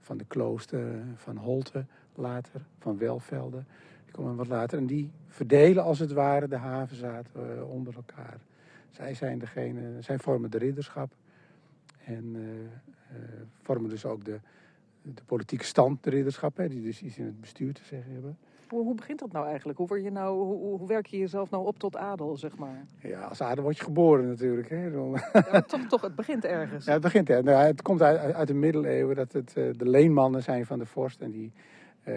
van 0.00 0.16
de 0.16 0.24
Klooster, 0.24 1.04
van 1.14 1.36
Holte 1.36 1.86
later, 2.14 2.60
van 2.78 2.98
Welvelde. 2.98 3.64
Die 4.04 4.14
komen 4.14 4.36
wat 4.36 4.48
later 4.48 4.78
en 4.78 4.86
die 4.86 5.10
verdelen 5.26 5.82
als 5.82 5.98
het 5.98 6.12
ware 6.12 6.48
de 6.48 6.56
havenzaten 6.56 7.56
uh, 7.56 7.70
onder 7.70 7.94
elkaar. 7.94 8.38
Zij 8.90 9.14
zijn 9.14 9.38
degene, 9.38 10.02
zij 10.02 10.18
vormen 10.18 10.50
de 10.50 10.58
ridderschap 10.58 11.12
en 12.06 12.34
uh, 12.34 12.42
uh, 12.42 12.68
vormen 13.62 13.90
dus 13.90 14.04
ook 14.04 14.24
de, 14.24 14.40
de 15.02 15.22
politieke 15.26 15.64
stand, 15.64 16.04
de 16.04 16.10
ridderschap, 16.10 16.56
hè, 16.56 16.68
die 16.68 16.82
dus 16.82 17.02
iets 17.02 17.18
in 17.18 17.24
het 17.24 17.40
bestuur 17.40 17.74
te 17.74 17.84
zeggen 17.84 18.12
hebben. 18.12 18.38
Hoe, 18.68 18.82
hoe 18.82 18.94
begint 18.94 19.18
dat 19.18 19.32
nou 19.32 19.46
eigenlijk? 19.46 19.78
Hoe, 19.78 19.86
word 19.86 20.02
je 20.02 20.10
nou, 20.10 20.44
hoe, 20.44 20.78
hoe, 20.78 20.88
werk 20.88 21.06
je 21.06 21.18
jezelf 21.18 21.50
nou 21.50 21.66
op 21.66 21.78
tot 21.78 21.96
adel, 21.96 22.36
zeg 22.36 22.56
maar? 22.56 22.84
Ja, 23.00 23.20
als 23.20 23.42
adel 23.42 23.62
word 23.62 23.76
je 23.76 23.84
geboren 23.84 24.28
natuurlijk. 24.28 24.68
Hè? 24.68 24.90
Ja, 25.52 25.60
toch, 25.60 25.86
toch, 25.86 26.00
het 26.00 26.14
begint 26.14 26.44
ergens. 26.44 26.84
Ja, 26.84 26.92
het 26.92 27.02
begint 27.02 27.28
ergens. 27.28 27.46
Nou, 27.46 27.64
het 27.64 27.82
komt 27.82 28.02
uit, 28.02 28.34
uit 28.34 28.48
de 28.48 28.54
middeleeuwen 28.54 29.16
dat 29.16 29.32
het 29.32 29.54
uh, 29.56 29.72
de 29.76 29.88
leenmannen 29.88 30.42
zijn 30.42 30.66
van 30.66 30.78
de 30.78 30.86
vorst. 30.86 31.20
En 31.20 31.30
die 31.30 31.52
uh, 32.04 32.14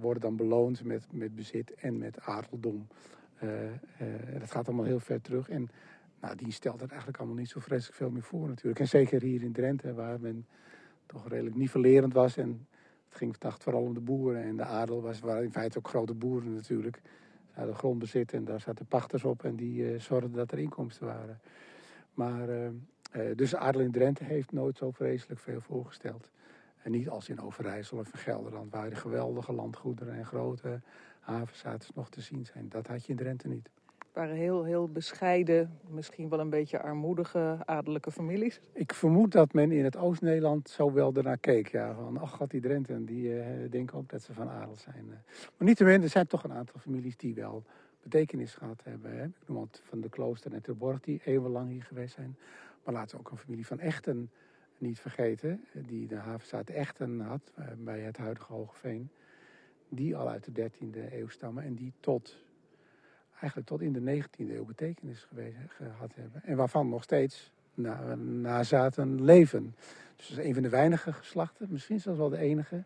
worden 0.00 0.22
dan 0.22 0.36
beloond 0.36 0.84
met, 0.84 1.06
met 1.10 1.36
bezit 1.36 1.74
en 1.74 1.98
met 1.98 2.20
adeldom. 2.20 2.86
Uh, 3.42 3.50
dat 4.38 4.50
gaat 4.50 4.66
allemaal 4.66 4.84
heel 4.84 5.00
ver 5.00 5.20
terug. 5.20 5.48
En 5.48 5.70
nou, 6.20 6.36
die 6.36 6.52
stelt 6.52 6.80
het 6.80 6.88
eigenlijk 6.88 7.18
allemaal 7.18 7.38
niet 7.38 7.48
zo 7.48 7.60
vreselijk 7.60 7.96
veel 7.96 8.10
meer 8.10 8.22
voor 8.22 8.48
natuurlijk. 8.48 8.80
En 8.80 8.88
zeker 8.88 9.22
hier 9.22 9.42
in 9.42 9.52
Drenthe, 9.52 9.94
waar 9.94 10.20
men 10.20 10.46
toch 11.06 11.28
redelijk 11.28 11.56
nivellerend 11.56 12.12
was 12.12 12.36
en 12.36 12.66
het 13.08 13.16
ging 13.16 13.38
dacht 13.38 13.62
vooral 13.62 13.82
om 13.82 13.94
de 13.94 14.00
boeren 14.00 14.42
en 14.42 14.56
de 14.56 14.64
adel 14.64 15.02
was, 15.02 15.20
waren 15.20 15.42
in 15.42 15.52
feite 15.52 15.78
ook 15.78 15.88
grote 15.88 16.14
boeren 16.14 16.54
natuurlijk. 16.54 17.00
Ze 17.46 17.54
hadden 17.54 17.76
grondbezit 17.76 18.32
en 18.32 18.44
daar 18.44 18.60
zaten 18.60 18.86
pachters 18.86 19.24
op 19.24 19.44
en 19.44 19.56
die 19.56 19.92
uh, 19.92 20.00
zorgden 20.00 20.32
dat 20.32 20.52
er 20.52 20.58
inkomsten 20.58 21.06
waren. 21.06 21.40
Maar, 22.14 22.48
uh, 22.48 22.66
uh, 23.16 23.36
dus 23.36 23.54
adel 23.54 23.80
in 23.80 23.92
Drenthe 23.92 24.24
heeft 24.24 24.52
nooit 24.52 24.76
zo 24.76 24.90
vreselijk 24.90 25.40
veel 25.40 25.60
voorgesteld. 25.60 26.30
En 26.82 26.90
niet 26.90 27.08
als 27.08 27.28
in 27.28 27.40
Overijssel 27.40 27.98
of 27.98 28.12
in 28.12 28.18
Gelderland, 28.18 28.70
waar 28.70 28.90
de 28.90 28.96
geweldige 28.96 29.52
landgoederen 29.52 30.14
en 30.14 30.26
grote 30.26 30.80
havenzaten 31.20 31.90
nog 31.94 32.10
te 32.10 32.20
zien 32.20 32.46
zijn. 32.46 32.68
Dat 32.68 32.86
had 32.86 33.04
je 33.04 33.10
in 33.10 33.18
Drenthe 33.18 33.48
niet 33.48 33.70
waren 34.18 34.36
heel, 34.36 34.64
heel 34.64 34.88
bescheiden, 34.88 35.78
misschien 35.88 36.28
wel 36.28 36.40
een 36.40 36.50
beetje 36.50 36.80
armoedige 36.80 37.58
adellijke 37.64 38.10
families. 38.10 38.60
Ik 38.72 38.94
vermoed 38.94 39.32
dat 39.32 39.52
men 39.52 39.72
in 39.72 39.84
het 39.84 39.96
Oost-Nederland 39.96 40.68
zo 40.68 40.92
wel 40.92 41.14
ernaar 41.14 41.38
keek. 41.38 41.68
Ja, 41.68 41.94
van, 41.94 42.18
ach, 42.18 42.36
gaat 42.36 42.50
die 42.50 42.60
Drenten, 42.60 43.04
die 43.04 43.28
uh, 43.28 43.44
denken 43.70 43.98
ook 43.98 44.08
dat 44.08 44.22
ze 44.22 44.32
van 44.32 44.48
adel 44.48 44.76
zijn. 44.76 45.06
Maar 45.06 45.66
niettemin, 45.66 46.02
er 46.02 46.08
zijn 46.08 46.26
toch 46.26 46.44
een 46.44 46.52
aantal 46.52 46.80
families 46.80 47.16
die 47.16 47.34
wel 47.34 47.64
betekenis 48.02 48.54
gehad 48.54 48.80
hebben. 48.84 49.16
Hè. 49.16 49.24
Ik 49.24 49.32
noem 49.46 49.60
het 49.60 49.82
van 49.84 50.00
de 50.00 50.08
klooster 50.08 50.52
en 50.52 50.62
Terborg, 50.62 51.00
die 51.00 51.20
eeuwenlang 51.24 51.70
hier 51.70 51.84
geweest 51.84 52.14
zijn. 52.14 52.36
Maar 52.84 52.94
laten 52.94 53.16
we 53.16 53.22
ook 53.22 53.30
een 53.30 53.38
familie 53.38 53.66
van 53.66 53.80
Echten 53.80 54.30
niet 54.78 55.00
vergeten, 55.00 55.64
die 55.72 56.06
de 56.06 56.16
havenstaat 56.16 56.68
Echten 56.68 57.20
had, 57.20 57.52
bij 57.78 58.00
het 58.00 58.16
huidige 58.16 58.52
Hogeveen. 58.52 59.10
Die 59.88 60.16
al 60.16 60.28
uit 60.28 60.54
de 60.54 60.70
13e 60.70 61.12
eeuw 61.12 61.28
stammen 61.28 61.64
en 61.64 61.74
die 61.74 61.92
tot 62.00 62.46
eigenlijk 63.40 63.66
tot 63.66 63.80
in 63.80 63.92
de 63.92 64.22
19e 64.22 64.50
eeuw 64.50 64.64
betekenis 64.64 65.26
geweest, 65.28 65.56
gehad 65.68 66.10
hebben. 66.14 66.42
En 66.44 66.56
waarvan 66.56 66.88
nog 66.88 67.02
steeds 67.02 67.52
na, 67.74 68.14
nazaten 68.40 69.24
leven. 69.24 69.74
Dus 70.16 70.30
is 70.30 70.36
een 70.36 70.54
van 70.54 70.62
de 70.62 70.68
weinige 70.68 71.12
geslachten, 71.12 71.68
misschien 71.70 72.00
zelfs 72.00 72.18
wel 72.18 72.28
de 72.28 72.38
enige, 72.38 72.84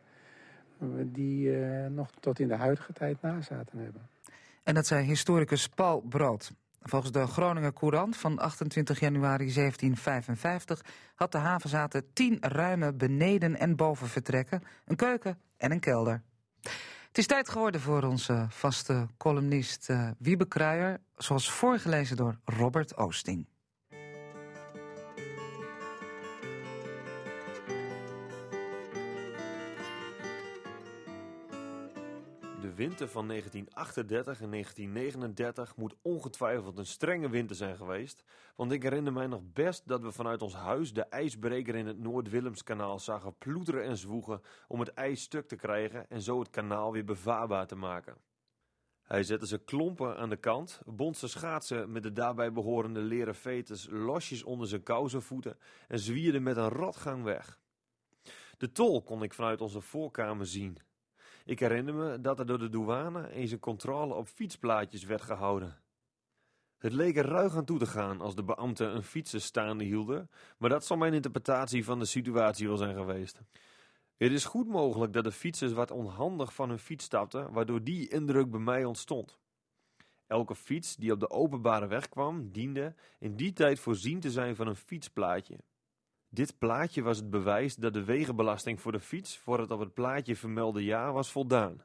die 1.05 1.59
uh, 1.59 1.87
nog 1.87 2.11
tot 2.21 2.38
in 2.38 2.49
de 2.49 2.57
huidige 2.57 2.93
tijd 2.93 3.23
nazaten 3.23 3.79
hebben. 3.79 4.03
En 4.62 4.75
dat 4.75 4.87
zei 4.87 5.05
historicus 5.05 5.69
Paul 5.69 6.01
Brood. 6.01 6.53
Volgens 6.83 7.12
de 7.12 7.27
Groninger 7.27 7.73
Courant 7.73 8.17
van 8.17 8.38
28 8.38 9.01
januari 9.01 9.53
1755 9.53 10.85
had 11.15 11.33
de 11.33 11.38
havenzaten 11.38 12.12
tien 12.12 12.37
ruime 12.41 12.93
beneden- 12.93 13.59
en 13.59 13.77
bovenvertrekken, 13.77 14.62
een 14.85 14.97
keuken 14.97 15.38
en 15.57 15.71
een 15.71 15.81
kelder. 15.81 16.23
Het 17.12 17.20
is 17.20 17.27
tijd 17.27 17.48
geworden 17.48 17.81
voor 17.81 18.03
onze 18.03 18.46
vaste 18.48 19.07
columnist 19.16 19.90
uh, 19.90 20.11
Wiebe 20.18 20.48
Kruijer, 20.48 21.01
zoals 21.16 21.51
voorgelezen 21.51 22.16
door 22.16 22.38
Robert 22.44 22.96
Oosting. 22.96 23.46
De 32.62 32.75
winter 32.75 33.09
van 33.09 33.29
1938 33.29 34.40
en 34.40 34.51
1939 34.51 35.77
moet 35.77 35.94
ongetwijfeld 36.03 36.79
een 36.79 36.87
strenge 36.87 37.29
winter 37.29 37.57
zijn 37.57 37.77
geweest, 37.77 38.25
want 38.57 38.72
ik 38.72 38.83
herinner 38.83 39.12
mij 39.12 39.27
nog 39.27 39.40
best 39.53 39.88
dat 39.88 40.03
we 40.03 40.12
vanuit 40.12 40.42
ons 40.42 40.55
huis 40.55 40.92
de 40.92 41.03
ijsbreker 41.05 41.75
in 41.75 41.87
het 41.87 41.98
Noord-Willemskanaal 41.98 42.98
zagen 42.98 43.38
ploeteren 43.38 43.85
en 43.85 43.96
zwoegen 43.96 44.40
om 44.68 44.81
het 44.81 44.92
ijs 44.92 45.22
stuk 45.22 45.48
te 45.48 45.57
krijgen 45.57 46.09
en 46.09 46.22
zo 46.22 46.38
het 46.38 46.51
kanaal 46.51 46.92
weer 46.92 47.05
bevaarbaar 47.05 47.66
te 47.66 47.77
maken. 47.77 48.16
Hij 49.03 49.22
zette 49.22 49.46
ze 49.46 49.59
klompen 49.59 50.16
aan 50.16 50.31
de 50.31 50.37
kant, 50.37 50.81
bond 50.85 51.16
zijn 51.16 51.31
schaatsen 51.31 51.92
met 51.92 52.03
de 52.03 52.12
daarbij 52.12 52.53
behorende 52.53 53.01
leren 53.01 53.35
vetes 53.35 53.87
losjes 53.90 54.42
onder 54.42 54.68
zijn 54.68 54.83
kousenvoeten 54.83 55.59
en 55.88 55.98
zwierde 55.98 56.40
met 56.40 56.57
een 56.57 56.68
rotgang 56.68 57.22
weg. 57.25 57.61
De 58.59 58.72
tol 58.72 59.03
kon 59.03 59.22
ik 59.22 59.35
vanuit 59.35 59.61
onze 59.61 59.81
voorkamer 59.81 60.46
zien. 60.46 60.79
Ik 61.44 61.59
herinner 61.59 61.94
me 61.94 62.20
dat 62.20 62.38
er 62.38 62.46
door 62.46 62.59
de 62.59 62.68
douane 62.68 63.31
eens 63.31 63.50
een 63.50 63.59
controle 63.59 64.14
op 64.14 64.28
fietsplaatjes 64.28 65.05
werd 65.05 65.22
gehouden. 65.22 65.83
Het 66.78 66.92
leek 66.92 67.16
er 67.16 67.26
ruig 67.26 67.57
aan 67.57 67.64
toe 67.64 67.78
te 67.78 67.87
gaan 67.87 68.20
als 68.20 68.35
de 68.35 68.44
beambten 68.44 68.94
een 68.94 69.02
fietsen 69.02 69.40
staande 69.40 69.85
hielden, 69.85 70.31
maar 70.59 70.70
dat 70.70 70.85
zal 70.85 70.96
mijn 70.96 71.14
interpretatie 71.14 71.85
van 71.85 71.98
de 71.98 72.05
situatie 72.05 72.68
wel 72.68 72.76
zijn 72.76 72.96
geweest. 72.96 73.40
Het 74.16 74.33
is 74.33 74.44
goed 74.44 74.68
mogelijk 74.68 75.12
dat 75.12 75.24
de 75.24 75.33
fietsers 75.33 75.72
wat 75.72 75.90
onhandig 75.90 76.55
van 76.55 76.68
hun 76.68 76.78
fiets 76.78 77.05
stapten, 77.05 77.52
waardoor 77.52 77.83
die 77.85 78.09
indruk 78.09 78.50
bij 78.50 78.61
mij 78.61 78.85
ontstond. 78.85 79.38
Elke 80.26 80.55
fiets 80.55 80.96
die 80.96 81.12
op 81.12 81.20
de 81.20 81.31
openbare 81.31 81.87
weg 81.87 82.09
kwam, 82.09 82.52
diende 82.52 82.94
in 83.18 83.37
die 83.37 83.52
tijd 83.52 83.81
voorzien 83.81 84.20
te 84.20 84.31
zijn 84.31 84.57
van 84.57 84.66
een 84.66 84.76
fietsplaatje. 84.76 85.59
Dit 86.35 86.59
plaatje 86.59 87.03
was 87.03 87.16
het 87.16 87.31
bewijs 87.31 87.75
dat 87.75 87.92
de 87.92 88.05
wegenbelasting 88.05 88.81
voor 88.81 88.92
de 88.92 89.01
fiets 89.01 89.38
voor 89.38 89.59
het 89.59 89.71
op 89.71 89.81
het 89.81 89.95
plaatje 89.95 90.37
vermelde 90.37 90.85
jaar 90.85 91.12
was 91.12 91.33
voldaan. 91.33 91.85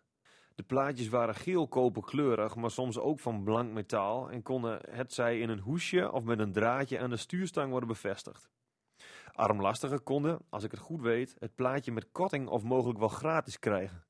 De 0.56 0.64
plaatjes 0.64 1.10
waren 1.10 1.36
geel 1.36 1.68
koperkleurig, 1.68 2.56
maar 2.56 2.72
soms 2.72 3.00
ook 3.00 3.20
van 3.20 3.44
blank 3.44 3.72
metaal 3.72 4.32
en 4.32 4.42
konden 4.42 4.80
hetzij 4.90 5.40
in 5.40 5.50
een 5.50 5.60
hoesje 5.60 6.12
of 6.12 6.24
met 6.24 6.40
een 6.40 6.52
draadje 6.52 7.00
aan 7.00 7.10
de 7.10 7.18
stuurstang 7.18 7.70
worden 7.70 7.90
bevestigd. 7.90 8.50
Armlastigen 9.32 10.04
konden, 10.04 10.40
als 10.50 10.64
ik 10.64 10.72
het 10.72 10.80
goed 10.80 11.02
weet, 11.02 11.36
het 11.40 11.56
plaatje 11.56 11.92
met 11.92 12.12
korting 12.12 12.48
of 12.48 12.64
mogelijk 12.64 13.00
wel 13.00 13.08
gratis 13.08 13.60
krijgen. 13.60 14.06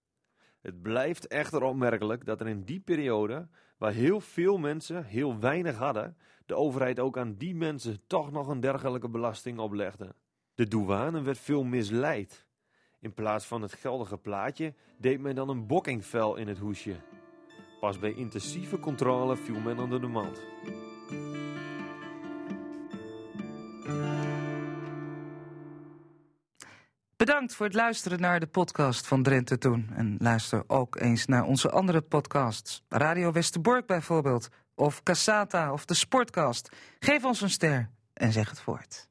Het 0.61 0.81
blijft 0.81 1.27
echter 1.27 1.63
opmerkelijk 1.63 2.25
dat 2.25 2.41
er 2.41 2.47
in 2.47 2.63
die 2.63 2.79
periode, 2.79 3.47
waar 3.77 3.91
heel 3.91 4.21
veel 4.21 4.57
mensen 4.57 5.05
heel 5.05 5.39
weinig 5.39 5.77
hadden, 5.77 6.17
de 6.45 6.55
overheid 6.55 6.99
ook 6.99 7.17
aan 7.17 7.35
die 7.35 7.55
mensen 7.55 8.07
toch 8.07 8.31
nog 8.31 8.47
een 8.47 8.59
dergelijke 8.59 9.09
belasting 9.09 9.59
oplegde. 9.59 10.15
De 10.57 10.67
douane 10.67 11.21
werd 11.21 11.37
veel 11.37 11.63
misleid. 11.63 12.45
In 12.99 13.13
plaats 13.13 13.45
van 13.45 13.61
het 13.61 13.73
geldige 13.73 14.17
plaatje 14.17 14.73
deed 14.97 15.19
men 15.19 15.35
dan 15.35 15.49
een 15.49 15.67
bokkingvel 15.67 16.35
in 16.35 16.47
het 16.47 16.57
hoesje. 16.57 16.95
Pas 17.79 17.99
bij 17.99 18.13
intensieve 18.13 18.79
controle 18.79 19.35
viel 19.35 19.59
men 19.59 19.79
onder 19.79 20.01
de 20.01 20.07
mand. 20.07 20.41
Bedankt 27.15 27.55
voor 27.55 27.65
het 27.65 27.75
luisteren 27.75 28.19
naar 28.19 28.39
de 28.39 28.47
podcast 28.47 29.07
van 29.07 29.23
Drenthe 29.23 29.57
Toen. 29.57 29.89
En 29.93 30.15
luister 30.19 30.63
ook 30.67 30.95
eens 30.95 31.25
naar 31.25 31.43
onze 31.43 31.69
andere 31.69 32.01
podcasts. 32.01 32.83
Radio 32.89 33.31
Westerbork 33.31 33.85
bijvoorbeeld. 33.85 34.49
Of 34.75 35.03
Cassata 35.03 35.73
of 35.73 35.85
de 35.85 35.93
Sportcast. 35.93 36.75
Geef 36.99 37.23
ons 37.23 37.41
een 37.41 37.49
ster 37.49 37.89
en 38.13 38.31
zeg 38.31 38.49
het 38.49 38.59
voort. 38.59 39.09